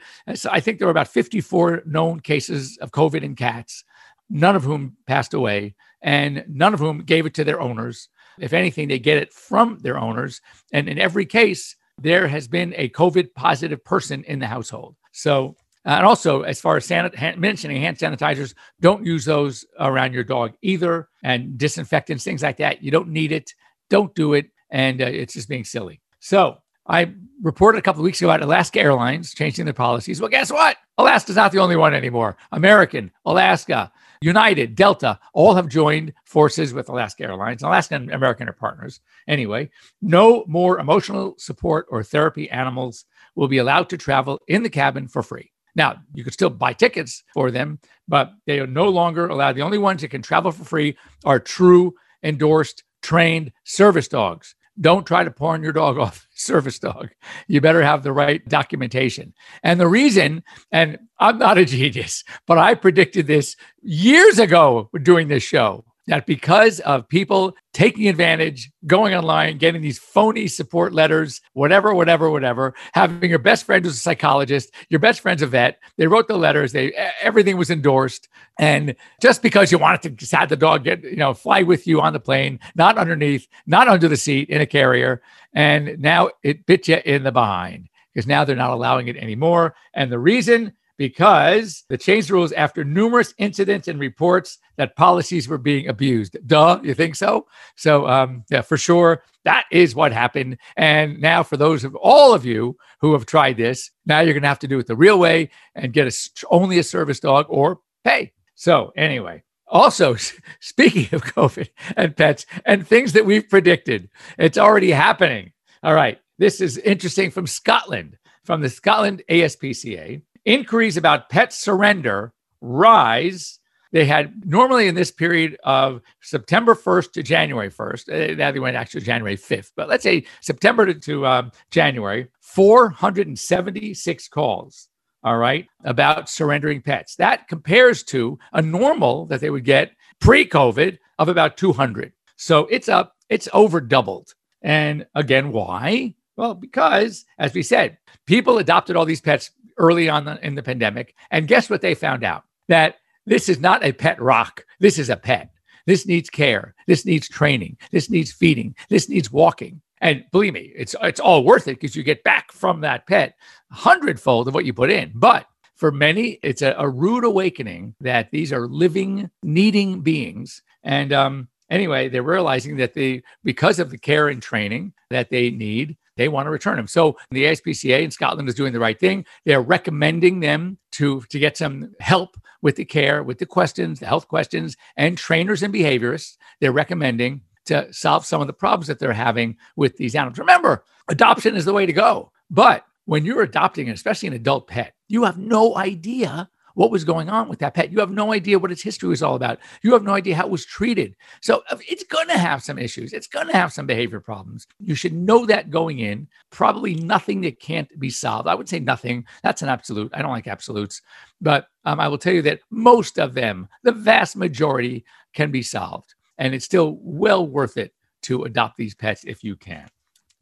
I 0.49 0.59
think 0.59 0.77
there 0.77 0.87
were 0.87 0.91
about 0.91 1.07
54 1.07 1.83
known 1.85 2.19
cases 2.19 2.77
of 2.77 2.91
COVID 2.91 3.23
in 3.23 3.35
cats, 3.35 3.83
none 4.29 4.55
of 4.55 4.63
whom 4.63 4.97
passed 5.07 5.33
away, 5.33 5.75
and 6.01 6.45
none 6.47 6.73
of 6.73 6.79
whom 6.79 7.03
gave 7.03 7.25
it 7.25 7.33
to 7.35 7.43
their 7.43 7.61
owners. 7.61 8.09
If 8.39 8.53
anything, 8.53 8.87
they 8.87 8.99
get 8.99 9.17
it 9.17 9.33
from 9.33 9.79
their 9.79 9.97
owners. 9.97 10.41
And 10.71 10.87
in 10.87 10.97
every 10.97 11.25
case, 11.25 11.75
there 12.01 12.27
has 12.27 12.47
been 12.47 12.73
a 12.77 12.89
COVID 12.89 13.33
positive 13.35 13.83
person 13.83 14.23
in 14.23 14.39
the 14.39 14.47
household. 14.47 14.95
So, 15.11 15.55
uh, 15.85 15.89
and 15.89 16.05
also, 16.05 16.43
as 16.43 16.61
far 16.61 16.77
as 16.77 16.87
sanit- 16.87 17.15
hand, 17.15 17.39
mentioning 17.39 17.81
hand 17.81 17.97
sanitizers, 17.97 18.53
don't 18.79 19.05
use 19.05 19.25
those 19.25 19.65
around 19.79 20.13
your 20.13 20.23
dog 20.23 20.53
either. 20.61 21.09
And 21.23 21.57
disinfectants, 21.57 22.23
things 22.23 22.43
like 22.43 22.57
that, 22.57 22.83
you 22.83 22.91
don't 22.91 23.09
need 23.09 23.31
it. 23.31 23.53
Don't 23.89 24.13
do 24.15 24.33
it. 24.33 24.51
And 24.69 25.01
uh, 25.01 25.05
it's 25.05 25.33
just 25.33 25.49
being 25.49 25.65
silly. 25.65 26.01
So, 26.19 26.57
I 26.89 27.13
reported 27.41 27.77
a 27.77 27.81
couple 27.83 28.01
of 28.01 28.03
weeks 28.03 28.19
ago 28.19 28.29
about 28.29 28.41
Alaska 28.41 28.79
Airlines 28.79 29.33
changing 29.33 29.65
their 29.65 29.73
policies. 29.73 30.19
Well, 30.19 30.29
guess 30.29 30.51
what? 30.51 30.77
Alaska's 30.97 31.35
not 31.35 31.51
the 31.51 31.59
only 31.59 31.75
one 31.75 31.93
anymore. 31.93 32.35
American, 32.51 33.11
Alaska, 33.25 33.91
United, 34.21 34.75
Delta, 34.75 35.19
all 35.33 35.53
have 35.53 35.69
joined 35.69 36.13
forces 36.25 36.73
with 36.73 36.89
Alaska 36.89 37.23
Airlines. 37.23 37.61
Alaska 37.61 37.95
and 37.95 38.11
American 38.11 38.49
are 38.49 38.53
partners. 38.53 38.99
Anyway, 39.27 39.69
no 40.01 40.43
more 40.47 40.79
emotional 40.79 41.35
support 41.37 41.85
or 41.89 42.03
therapy 42.03 42.49
animals 42.49 43.05
will 43.35 43.47
be 43.47 43.59
allowed 43.59 43.87
to 43.89 43.97
travel 43.97 44.39
in 44.47 44.63
the 44.63 44.69
cabin 44.69 45.07
for 45.07 45.23
free. 45.23 45.51
Now, 45.75 45.97
you 46.13 46.23
can 46.23 46.33
still 46.33 46.49
buy 46.49 46.73
tickets 46.73 47.23
for 47.33 47.51
them, 47.51 47.79
but 48.07 48.31
they 48.47 48.59
are 48.59 48.67
no 48.67 48.89
longer 48.89 49.27
allowed. 49.27 49.55
The 49.55 49.61
only 49.61 49.77
ones 49.77 50.01
that 50.01 50.09
can 50.09 50.23
travel 50.23 50.51
for 50.51 50.65
free 50.65 50.97
are 51.23 51.39
true, 51.39 51.93
endorsed, 52.23 52.83
trained 53.01 53.53
service 53.63 54.07
dogs. 54.07 54.55
Don't 54.79 55.05
try 55.05 55.23
to 55.23 55.31
pawn 55.31 55.63
your 55.63 55.73
dog 55.73 55.97
off 55.99 56.27
service 56.33 56.79
dog. 56.79 57.09
You 57.47 57.61
better 57.61 57.81
have 57.83 58.03
the 58.03 58.13
right 58.13 58.47
documentation. 58.47 59.33
And 59.63 59.79
the 59.79 59.87
reason, 59.87 60.43
and 60.71 60.97
I'm 61.19 61.37
not 61.37 61.57
a 61.57 61.65
genius, 61.65 62.23
but 62.45 62.57
I 62.57 62.75
predicted 62.75 63.27
this 63.27 63.55
years 63.81 64.39
ago 64.39 64.89
doing 65.03 65.27
this 65.27 65.43
show 65.43 65.85
that 66.09 66.25
because 66.25 66.79
of 66.81 67.07
people 67.07 67.55
taking 67.73 68.07
advantage, 68.07 68.71
going 68.87 69.13
online, 69.13 69.57
getting 69.57 69.81
these 69.81 69.99
phony 69.99 70.47
support 70.47 70.91
letters, 70.91 71.39
whatever, 71.53 71.93
whatever, 71.93 72.29
whatever, 72.29 72.73
having 72.93 73.29
your 73.29 73.39
best 73.39 73.63
friend 73.63 73.85
who's 73.85 73.93
a 73.93 73.97
psychologist, 73.97 74.71
your 74.89 74.99
best 74.99 75.21
friend's 75.21 75.41
a 75.41 75.47
vet, 75.47 75.79
they 75.97 76.07
wrote 76.07 76.27
the 76.27 76.37
letters, 76.37 76.71
they 76.71 76.91
everything 77.21 77.57
was 77.57 77.69
endorsed. 77.69 78.27
And 78.57 78.95
just 79.21 79.41
because 79.41 79.71
you 79.71 79.77
wanted 79.77 80.01
to 80.01 80.09
just 80.09 80.33
have 80.33 80.49
the 80.49 80.57
dog 80.57 80.83
get, 80.83 81.03
you 81.03 81.15
know, 81.15 81.33
fly 81.33 81.61
with 81.61 81.85
you 81.87 82.01
on 82.01 82.13
the 82.13 82.19
plane, 82.19 82.59
not 82.75 82.97
underneath, 82.97 83.47
not 83.67 83.87
under 83.87 84.07
the 84.07 84.17
seat 84.17 84.49
in 84.49 84.61
a 84.61 84.65
carrier, 84.65 85.21
and 85.53 85.97
now 85.99 86.29
it 86.43 86.65
bit 86.65 86.87
you 86.87 86.97
in 87.05 87.23
the 87.23 87.31
behind 87.31 87.87
because 88.13 88.27
now 88.27 88.43
they're 88.43 88.55
not 88.55 88.71
allowing 88.71 89.07
it 89.07 89.17
anymore. 89.17 89.75
And 89.93 90.11
the 90.11 90.19
reason 90.19 90.73
because 90.99 91.85
the 91.87 91.97
changed 91.97 92.29
rules 92.29 92.51
after 92.51 92.83
numerous 92.83 93.33
incidents 93.37 93.87
and 93.87 94.01
reports 94.01 94.57
that 94.75 94.97
policies 94.97 95.47
were 95.47 95.57
being 95.57 95.87
abused. 95.87 96.35
Duh, 96.45 96.81
you 96.83 96.93
think 96.93 97.15
so? 97.15 97.47
So, 97.77 98.05
um, 98.05 98.43
yeah, 98.51 98.59
for 98.59 98.75
sure, 98.75 99.23
that 99.45 99.63
is 99.71 99.95
what 99.95 100.11
happened. 100.11 100.57
And 100.75 101.21
now, 101.21 101.41
for 101.41 101.55
those 101.55 101.85
of 101.85 101.95
all 101.95 102.33
of 102.33 102.43
you 102.43 102.75
who 102.99 103.13
have 103.13 103.25
tried 103.25 103.55
this, 103.55 103.89
now 104.05 104.19
you're 104.19 104.33
going 104.33 104.43
to 104.43 104.49
have 104.49 104.59
to 104.59 104.67
do 104.67 104.77
it 104.77 104.87
the 104.87 104.95
real 104.97 105.17
way 105.17 105.51
and 105.73 105.93
get 105.93 106.05
a, 106.05 106.45
only 106.51 106.79
a 106.79 106.83
service 106.83 107.21
dog 107.21 107.45
or 107.47 107.79
pay. 108.03 108.33
So, 108.55 108.91
anyway, 108.97 109.43
also, 109.67 110.17
speaking 110.59 111.07
of 111.15 111.23
COVID 111.23 111.69
and 111.95 112.17
pets 112.17 112.45
and 112.65 112.85
things 112.85 113.13
that 113.13 113.25
we've 113.25 113.49
predicted, 113.49 114.09
it's 114.37 114.57
already 114.57 114.91
happening. 114.91 115.53
All 115.81 115.95
right, 115.95 116.19
this 116.39 116.59
is 116.59 116.77
interesting 116.77 117.31
from 117.31 117.47
Scotland, 117.47 118.17
from 118.43 118.59
the 118.59 118.69
Scotland 118.69 119.23
ASPCA. 119.29 120.23
Inquiries 120.49 120.97
about 120.97 121.29
pet 121.29 121.53
surrender 121.53 122.33
rise. 122.59 123.59
They 123.91 124.05
had 124.05 124.47
normally 124.47 124.87
in 124.87 124.95
this 124.95 125.11
period 125.11 125.57
of 125.63 126.01
September 126.21 126.73
1st 126.73 127.11
to 127.13 127.23
January 127.23 127.69
1st, 127.69 128.31
uh, 128.31 128.35
now 128.35 128.51
they 128.51 128.59
went 128.59 128.75
actually 128.75 129.01
January 129.01 129.37
5th, 129.37 129.71
but 129.75 129.87
let's 129.87 130.01
say 130.01 130.25
September 130.41 130.87
to, 130.87 130.95
to 130.95 131.27
um, 131.27 131.51
January, 131.69 132.29
476 132.41 134.27
calls 134.29 134.89
all 135.23 135.37
right, 135.37 135.67
about 135.83 136.29
surrendering 136.29 136.81
pets. 136.81 137.15
That 137.17 137.47
compares 137.47 138.03
to 138.05 138.39
a 138.53 138.61
normal 138.61 139.27
that 139.27 139.41
they 139.41 139.51
would 139.51 139.65
get 139.65 139.91
pre 140.19 140.47
COVID 140.47 140.97
of 141.19 141.29
about 141.29 141.57
200. 141.57 142.11
So 142.37 142.65
it's 142.71 142.89
up, 142.89 143.15
it's 143.29 143.49
over 143.53 143.81
doubled. 143.81 144.33
And 144.61 145.05
again, 145.13 145.51
why? 145.51 146.15
Well, 146.39 146.53
because 146.53 147.25
as 147.37 147.53
we 147.53 147.61
said, 147.63 147.97
people 148.25 148.59
adopted 148.59 148.95
all 148.95 149.03
these 149.03 149.19
pets 149.19 149.51
early 149.77 150.07
on 150.07 150.25
in 150.37 150.55
the 150.55 150.63
pandemic. 150.63 151.13
And 151.31 151.49
guess 151.49 151.69
what 151.69 151.81
they 151.81 151.93
found 151.93 152.23
out? 152.23 152.45
That 152.69 152.95
this 153.25 153.49
is 153.49 153.59
not 153.59 153.83
a 153.83 153.91
pet 153.91 154.21
rock. 154.21 154.65
This 154.79 154.97
is 154.97 155.09
a 155.09 155.17
pet. 155.17 155.51
This 155.85 156.07
needs 156.07 156.29
care. 156.29 156.75
This 156.87 157.05
needs 157.05 157.27
training. 157.27 157.75
This 157.91 158.09
needs 158.09 158.31
feeding. 158.31 158.73
This 158.87 159.09
needs 159.09 159.29
walking. 159.29 159.81
And 159.99 160.23
believe 160.31 160.53
me, 160.53 160.71
it's 160.77 160.95
it's 161.01 161.19
all 161.19 161.43
worth 161.43 161.67
it 161.67 161.77
because 161.77 161.93
you 161.93 162.03
get 162.03 162.23
back 162.23 162.53
from 162.53 162.79
that 162.81 163.05
pet 163.05 163.35
a 163.69 163.75
hundredfold 163.75 164.47
of 164.47 164.53
what 164.53 164.63
you 164.63 164.71
put 164.71 164.91
in. 164.91 165.11
But 165.15 165.45
for 165.75 165.91
many, 165.91 166.39
it's 166.41 166.61
a, 166.61 166.73
a 166.77 166.87
rude 166.87 167.25
awakening 167.25 167.95
that 167.99 168.31
these 168.31 168.53
are 168.53 168.65
living, 168.65 169.29
needing 169.43 169.99
beings. 169.99 170.61
And 170.83 171.11
um, 171.11 171.49
anyway, 171.69 172.07
they're 172.07 172.23
realizing 172.23 172.77
that 172.77 172.93
they, 172.93 173.23
because 173.43 173.77
of 173.79 173.89
the 173.89 173.97
care 173.97 174.29
and 174.29 174.41
training 174.41 174.93
that 175.09 175.29
they 175.29 175.49
need, 175.49 175.97
they 176.19 176.27
want 176.27 176.45
to 176.45 176.51
return 176.51 176.75
them. 176.75 176.87
So 176.87 177.17
the 177.31 177.45
ASPCA 177.45 178.03
in 178.03 178.11
Scotland 178.11 178.49
is 178.49 178.55
doing 178.55 178.73
the 178.73 178.79
right 178.79 178.99
thing. 178.99 179.25
They're 179.45 179.61
recommending 179.61 180.41
them 180.41 180.77
to, 180.93 181.21
to 181.29 181.39
get 181.39 181.57
some 181.57 181.93
help 181.99 182.37
with 182.61 182.75
the 182.75 182.85
care, 182.85 183.23
with 183.23 183.37
the 183.37 183.45
questions, 183.45 183.99
the 183.99 184.05
health 184.05 184.27
questions, 184.27 184.75
and 184.97 185.17
trainers 185.17 185.63
and 185.63 185.73
behaviorists. 185.73 186.37
They're 186.59 186.73
recommending 186.73 187.41
to 187.65 187.91
solve 187.93 188.25
some 188.25 188.41
of 188.41 188.47
the 188.47 188.53
problems 188.53 188.87
that 188.87 188.99
they're 188.99 189.13
having 189.13 189.55
with 189.75 189.95
these 189.97 190.15
animals. 190.15 190.39
Remember, 190.39 190.83
adoption 191.07 191.55
is 191.55 191.65
the 191.65 191.73
way 191.73 191.85
to 191.85 191.93
go. 191.93 192.31
But 192.49 192.83
when 193.05 193.25
you're 193.25 193.43
adopting, 193.43 193.89
especially 193.89 194.27
an 194.27 194.33
adult 194.33 194.67
pet, 194.67 194.93
you 195.07 195.23
have 195.23 195.37
no 195.37 195.77
idea 195.77 196.49
what 196.75 196.91
was 196.91 197.03
going 197.03 197.29
on 197.29 197.49
with 197.49 197.59
that 197.59 197.73
pet. 197.73 197.91
You 197.91 197.99
have 197.99 198.11
no 198.11 198.33
idea 198.33 198.59
what 198.59 198.71
its 198.71 198.81
history 198.81 199.09
was 199.09 199.23
all 199.23 199.35
about. 199.35 199.59
You 199.81 199.93
have 199.93 200.03
no 200.03 200.13
idea 200.13 200.35
how 200.35 200.45
it 200.45 200.51
was 200.51 200.65
treated. 200.65 201.15
So 201.41 201.63
uh, 201.69 201.77
it's 201.87 202.03
going 202.03 202.27
to 202.27 202.37
have 202.37 202.63
some 202.63 202.77
issues. 202.77 203.13
It's 203.13 203.27
going 203.27 203.47
to 203.47 203.53
have 203.53 203.73
some 203.73 203.85
behavior 203.85 204.19
problems. 204.19 204.67
You 204.79 204.95
should 204.95 205.13
know 205.13 205.45
that 205.45 205.69
going 205.69 205.99
in. 205.99 206.27
Probably 206.49 206.95
nothing 206.95 207.41
that 207.41 207.59
can't 207.59 207.87
be 207.99 208.09
solved. 208.09 208.47
I 208.47 208.55
would 208.55 208.69
say 208.69 208.79
nothing. 208.79 209.25
That's 209.43 209.61
an 209.61 209.69
absolute. 209.69 210.11
I 210.13 210.21
don't 210.21 210.31
like 210.31 210.47
absolutes, 210.47 211.01
but 211.41 211.67
um, 211.85 211.99
I 211.99 212.07
will 212.07 212.17
tell 212.17 212.33
you 212.33 212.41
that 212.43 212.61
most 212.69 213.19
of 213.19 213.33
them, 213.33 213.67
the 213.83 213.91
vast 213.91 214.35
majority, 214.35 215.05
can 215.33 215.51
be 215.51 215.61
solved, 215.61 216.15
and 216.37 216.53
it's 216.53 216.65
still 216.65 216.97
well 217.01 217.47
worth 217.47 217.77
it 217.77 217.93
to 218.23 218.43
adopt 218.43 218.77
these 218.77 218.95
pets 218.95 219.23
if 219.25 219.43
you 219.43 219.55
can. 219.55 219.87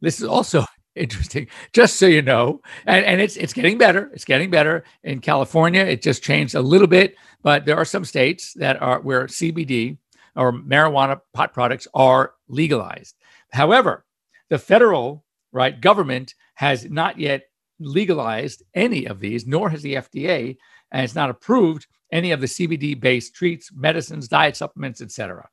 This 0.02 0.20
is 0.20 0.28
also 0.28 0.66
interesting. 0.98 1.48
Just 1.74 1.98
so 1.98 2.06
you 2.06 2.22
know, 2.22 2.62
and, 2.86 3.06
and 3.06 3.22
it's 3.22 3.38
it's 3.38 3.54
getting 3.54 3.78
better. 3.78 4.10
It's 4.14 4.26
getting 4.26 4.50
better 4.50 4.84
in 5.04 5.20
California. 5.20 5.82
It 5.82 6.02
just 6.02 6.24
changed 6.24 6.56
a 6.56 6.62
little 6.62 6.88
bit, 6.88 7.16
but 7.44 7.66
there 7.66 7.78
are 7.78 7.86
some 7.86 8.06
states 8.06 8.54
that 8.54 8.82
are 8.82 9.00
where 9.02 9.28
CBD 9.28 9.98
or 10.36 10.54
marijuana 10.54 11.20
pot 11.34 11.54
products 11.54 11.88
are 11.94 12.34
legalized. 12.48 13.16
However, 13.52 14.06
the 14.50 14.60
federal 14.60 15.26
right 15.52 15.80
government 15.80 16.36
has 16.56 16.86
not 16.90 17.20
yet 17.20 17.44
legalized 17.80 18.64
any 18.74 19.06
of 19.06 19.20
these, 19.20 19.46
nor 19.46 19.70
has 19.70 19.82
the 19.82 19.96
FDA, 19.96 20.58
and 20.92 21.04
it's 21.04 21.16
not 21.16 21.30
approved 21.30 21.88
any 22.12 22.32
of 22.32 22.42
the 22.42 22.48
CBD-based 22.48 23.36
treats, 23.36 23.72
medicines, 23.74 24.28
diet 24.28 24.56
supplements, 24.56 25.02
etc. 25.02 25.48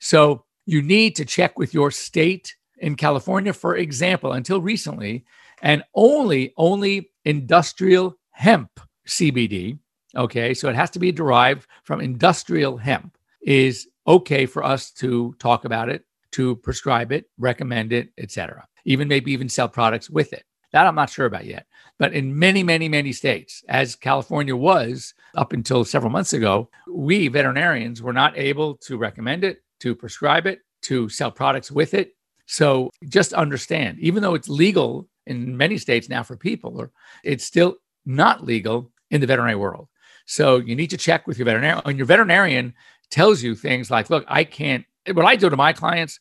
So 0.00 0.44
you 0.66 0.82
need 0.82 1.16
to 1.16 1.24
check 1.24 1.58
with 1.58 1.74
your 1.74 1.90
state 1.90 2.54
in 2.82 2.96
California, 2.96 3.52
for 3.52 3.76
example, 3.76 4.32
until 4.32 4.60
recently, 4.60 5.24
and 5.62 5.82
only 5.94 6.52
only 6.56 7.10
industrial 7.24 8.18
hemp 8.32 8.80
CBD. 9.08 9.78
Okay, 10.14 10.52
so 10.52 10.68
it 10.68 10.74
has 10.74 10.90
to 10.90 10.98
be 10.98 11.12
derived 11.12 11.66
from 11.84 12.00
industrial 12.00 12.76
hemp. 12.76 13.16
Is 13.40 13.88
okay 14.06 14.46
for 14.46 14.62
us 14.64 14.90
to 14.92 15.34
talk 15.38 15.64
about 15.64 15.88
it, 15.88 16.04
to 16.32 16.56
prescribe 16.56 17.12
it, 17.12 17.30
recommend 17.38 17.92
it, 17.92 18.10
etc. 18.18 18.66
Even 18.84 19.08
maybe 19.08 19.32
even 19.32 19.48
sell 19.48 19.68
products 19.68 20.10
with 20.10 20.32
it. 20.32 20.44
That 20.72 20.86
I'm 20.86 20.94
not 20.94 21.10
sure 21.10 21.26
about 21.26 21.44
yet. 21.44 21.66
But 21.98 22.14
in 22.14 22.38
many, 22.38 22.62
many, 22.62 22.88
many 22.88 23.12
states, 23.12 23.62
as 23.68 23.94
California 23.94 24.56
was 24.56 25.14
up 25.36 25.52
until 25.52 25.84
several 25.84 26.10
months 26.10 26.32
ago, 26.32 26.68
we 26.88 27.28
veterinarians 27.28 28.00
were 28.00 28.12
not 28.12 28.36
able 28.38 28.76
to 28.76 28.96
recommend 28.96 29.44
it, 29.44 29.62
to 29.80 29.94
prescribe 29.94 30.46
it, 30.46 30.60
to 30.82 31.08
sell 31.08 31.30
products 31.30 31.70
with 31.70 31.94
it, 31.94 32.14
so 32.52 32.90
just 33.08 33.32
understand, 33.32 33.98
even 34.00 34.22
though 34.22 34.34
it's 34.34 34.46
legal 34.46 35.08
in 35.26 35.56
many 35.56 35.78
states 35.78 36.10
now 36.10 36.22
for 36.22 36.36
people, 36.36 36.78
or 36.78 36.90
it's 37.24 37.44
still 37.44 37.76
not 38.04 38.44
legal 38.44 38.92
in 39.10 39.22
the 39.22 39.26
veterinary 39.26 39.54
world. 39.54 39.88
So 40.26 40.58
you 40.58 40.76
need 40.76 40.90
to 40.90 40.98
check 40.98 41.26
with 41.26 41.38
your 41.38 41.46
veterinarian. 41.46 41.80
And 41.86 41.96
your 41.96 42.04
veterinarian 42.04 42.74
tells 43.08 43.42
you 43.42 43.54
things 43.54 43.90
like, 43.90 44.10
look, 44.10 44.26
I 44.28 44.44
can't, 44.44 44.84
what 45.14 45.24
I 45.24 45.34
do 45.34 45.48
to 45.48 45.56
my 45.56 45.72
clients 45.72 46.20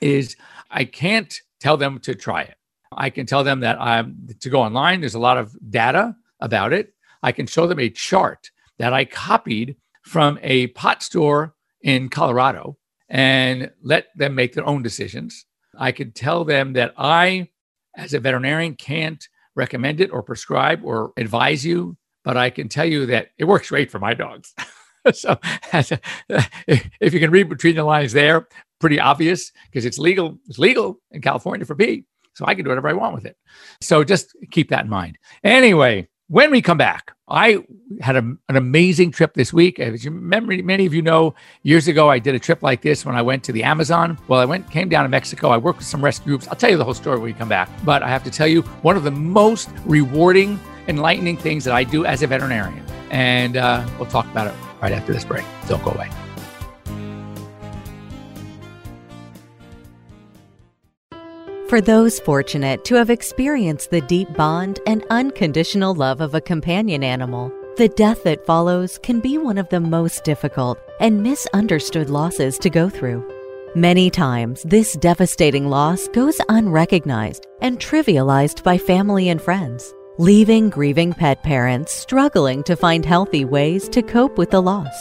is 0.00 0.34
I 0.70 0.86
can't 0.86 1.38
tell 1.60 1.76
them 1.76 1.98
to 2.00 2.14
try 2.14 2.40
it. 2.40 2.56
I 2.90 3.10
can 3.10 3.26
tell 3.26 3.44
them 3.44 3.60
that 3.60 3.78
I'm 3.78 4.28
to 4.40 4.48
go 4.48 4.62
online. 4.62 5.00
There's 5.00 5.14
a 5.14 5.18
lot 5.18 5.36
of 5.36 5.54
data 5.70 6.16
about 6.40 6.72
it. 6.72 6.94
I 7.22 7.32
can 7.32 7.46
show 7.46 7.66
them 7.66 7.80
a 7.80 7.90
chart 7.90 8.50
that 8.78 8.94
I 8.94 9.04
copied 9.04 9.76
from 10.04 10.38
a 10.42 10.68
pot 10.68 11.02
store 11.02 11.54
in 11.82 12.08
Colorado 12.08 12.78
and 13.10 13.70
let 13.82 14.06
them 14.16 14.34
make 14.34 14.54
their 14.54 14.66
own 14.66 14.82
decisions. 14.82 15.44
I 15.78 15.92
could 15.92 16.14
tell 16.14 16.44
them 16.44 16.74
that 16.74 16.94
I, 16.96 17.48
as 17.96 18.14
a 18.14 18.20
veterinarian, 18.20 18.74
can't 18.74 19.26
recommend 19.54 20.00
it 20.00 20.12
or 20.12 20.22
prescribe 20.22 20.80
or 20.84 21.12
advise 21.16 21.64
you, 21.64 21.96
but 22.24 22.36
I 22.36 22.50
can 22.50 22.68
tell 22.68 22.86
you 22.86 23.06
that 23.06 23.28
it 23.38 23.44
works 23.44 23.70
great 23.70 23.90
for 23.90 23.98
my 23.98 24.14
dogs. 24.14 24.54
so, 25.12 25.38
a, 25.72 26.00
if 27.00 27.14
you 27.14 27.20
can 27.20 27.30
read 27.30 27.48
between 27.48 27.76
the 27.76 27.84
lines 27.84 28.12
there, 28.12 28.48
pretty 28.80 29.00
obvious 29.00 29.52
because 29.70 29.84
it's 29.84 29.98
legal. 29.98 30.38
It's 30.48 30.58
legal 30.58 31.00
in 31.10 31.22
California 31.22 31.64
for 31.64 31.74
pee, 31.74 32.04
so 32.34 32.44
I 32.46 32.54
can 32.54 32.64
do 32.64 32.70
whatever 32.70 32.88
I 32.88 32.94
want 32.94 33.14
with 33.14 33.26
it. 33.26 33.36
So 33.80 34.04
just 34.04 34.36
keep 34.50 34.70
that 34.70 34.84
in 34.84 34.90
mind. 34.90 35.18
Anyway, 35.42 36.08
when 36.28 36.50
we 36.50 36.60
come 36.60 36.78
back, 36.78 37.12
I 37.28 37.64
had 38.00 38.16
a, 38.16 38.20
an 38.20 38.56
amazing 38.56 39.12
trip 39.12 39.34
this 39.34 39.52
week. 39.52 39.78
As 39.78 40.04
you 40.04 40.10
remember, 40.10 40.56
many 40.62 40.86
of 40.86 40.94
you 40.94 41.02
know, 41.02 41.34
years 41.62 41.88
ago 41.88 42.10
I 42.10 42.18
did 42.18 42.34
a 42.34 42.38
trip 42.38 42.62
like 42.62 42.82
this 42.82 43.04
when 43.04 43.14
I 43.14 43.22
went 43.22 43.44
to 43.44 43.52
the 43.52 43.62
Amazon. 43.62 44.18
Well, 44.28 44.40
I 44.40 44.44
went 44.44 44.70
came 44.70 44.88
down 44.88 45.04
to 45.04 45.08
Mexico. 45.08 45.50
I 45.50 45.56
worked 45.56 45.78
with 45.78 45.86
some 45.86 46.02
rescue 46.02 46.26
groups. 46.26 46.48
I'll 46.48 46.56
tell 46.56 46.70
you 46.70 46.76
the 46.76 46.84
whole 46.84 46.94
story 46.94 47.16
when 47.16 47.24
we 47.26 47.32
come 47.32 47.48
back. 47.48 47.68
But 47.84 48.02
I 48.02 48.08
have 48.08 48.24
to 48.24 48.30
tell 48.30 48.46
you, 48.46 48.62
one 48.82 48.96
of 48.96 49.04
the 49.04 49.10
most 49.10 49.70
rewarding, 49.84 50.58
enlightening 50.88 51.36
things 51.36 51.64
that 51.64 51.74
I 51.74 51.84
do 51.84 52.04
as 52.04 52.22
a 52.22 52.26
veterinarian. 52.26 52.84
And 53.10 53.56
uh, 53.56 53.86
we'll 53.98 54.08
talk 54.08 54.26
about 54.26 54.48
it 54.48 54.54
right 54.82 54.92
after 54.92 55.12
this 55.12 55.24
break. 55.24 55.44
Don't 55.68 55.82
go 55.84 55.92
away. 55.92 56.10
For 61.68 61.80
those 61.80 62.20
fortunate 62.20 62.84
to 62.84 62.94
have 62.94 63.10
experienced 63.10 63.90
the 63.90 64.00
deep 64.00 64.32
bond 64.34 64.78
and 64.86 65.04
unconditional 65.10 65.96
love 65.96 66.20
of 66.20 66.32
a 66.32 66.40
companion 66.40 67.02
animal, 67.02 67.52
the 67.76 67.88
death 67.88 68.22
that 68.22 68.46
follows 68.46 68.98
can 69.02 69.18
be 69.18 69.36
one 69.36 69.58
of 69.58 69.68
the 69.70 69.80
most 69.80 70.22
difficult 70.22 70.78
and 71.00 71.24
misunderstood 71.24 72.08
losses 72.08 72.56
to 72.60 72.70
go 72.70 72.88
through. 72.88 73.28
Many 73.74 74.10
times, 74.10 74.62
this 74.62 74.92
devastating 74.92 75.66
loss 75.68 76.06
goes 76.08 76.40
unrecognized 76.48 77.44
and 77.60 77.80
trivialized 77.80 78.62
by 78.62 78.78
family 78.78 79.28
and 79.28 79.42
friends, 79.42 79.92
leaving 80.18 80.70
grieving 80.70 81.14
pet 81.14 81.42
parents 81.42 81.92
struggling 81.92 82.62
to 82.62 82.76
find 82.76 83.04
healthy 83.04 83.44
ways 83.44 83.88
to 83.88 84.02
cope 84.02 84.38
with 84.38 84.52
the 84.52 84.62
loss. 84.62 84.96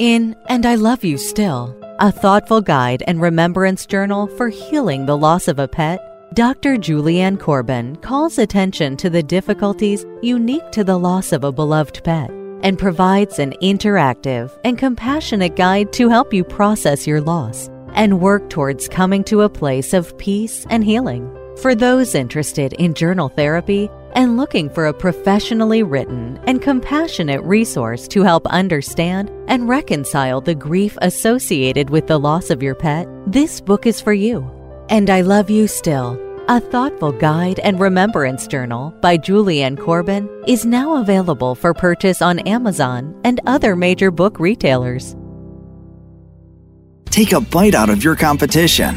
In 0.00 0.34
And 0.48 0.66
I 0.66 0.74
Love 0.74 1.04
You 1.04 1.16
Still, 1.16 1.76
a 2.00 2.10
thoughtful 2.10 2.60
guide 2.60 3.04
and 3.06 3.20
remembrance 3.20 3.86
journal 3.86 4.26
for 4.26 4.48
healing 4.48 5.06
the 5.06 5.16
loss 5.16 5.46
of 5.46 5.60
a 5.60 5.68
pet, 5.68 6.00
Dr. 6.34 6.76
Julianne 6.76 7.40
Corbin 7.40 7.96
calls 7.96 8.38
attention 8.38 8.96
to 8.98 9.08
the 9.08 9.22
difficulties 9.22 10.04
unique 10.22 10.70
to 10.72 10.84
the 10.84 10.98
loss 10.98 11.32
of 11.32 11.42
a 11.42 11.50
beloved 11.50 12.04
pet 12.04 12.30
and 12.62 12.78
provides 12.78 13.38
an 13.38 13.54
interactive 13.62 14.56
and 14.62 14.76
compassionate 14.76 15.56
guide 15.56 15.92
to 15.94 16.08
help 16.08 16.34
you 16.34 16.44
process 16.44 17.06
your 17.06 17.22
loss 17.22 17.70
and 17.94 18.20
work 18.20 18.50
towards 18.50 18.88
coming 18.88 19.24
to 19.24 19.40
a 19.40 19.48
place 19.48 19.94
of 19.94 20.16
peace 20.18 20.66
and 20.68 20.84
healing. 20.84 21.34
For 21.62 21.74
those 21.74 22.14
interested 22.14 22.74
in 22.74 22.94
journal 22.94 23.30
therapy 23.30 23.90
and 24.12 24.36
looking 24.36 24.68
for 24.68 24.86
a 24.86 24.94
professionally 24.94 25.82
written 25.82 26.38
and 26.46 26.60
compassionate 26.62 27.42
resource 27.42 28.06
to 28.08 28.22
help 28.22 28.46
understand 28.48 29.30
and 29.48 29.68
reconcile 29.68 30.40
the 30.40 30.54
grief 30.54 30.96
associated 31.00 31.88
with 31.90 32.06
the 32.06 32.18
loss 32.18 32.50
of 32.50 32.62
your 32.62 32.74
pet, 32.74 33.08
this 33.26 33.60
book 33.60 33.86
is 33.86 34.00
for 34.00 34.12
you. 34.12 34.57
And 34.90 35.10
I 35.10 35.20
Love 35.20 35.50
You 35.50 35.66
Still, 35.66 36.18
a 36.48 36.60
thoughtful 36.60 37.12
guide 37.12 37.58
and 37.58 37.78
remembrance 37.78 38.46
journal 38.46 38.94
by 39.02 39.18
Julianne 39.18 39.78
Corbin, 39.78 40.30
is 40.46 40.64
now 40.64 40.96
available 40.96 41.54
for 41.54 41.74
purchase 41.74 42.22
on 42.22 42.38
Amazon 42.40 43.14
and 43.22 43.38
other 43.44 43.76
major 43.76 44.10
book 44.10 44.40
retailers. 44.40 45.14
Take 47.10 47.32
a 47.32 47.40
bite 47.42 47.74
out 47.74 47.90
of 47.90 48.02
your 48.02 48.16
competition. 48.16 48.96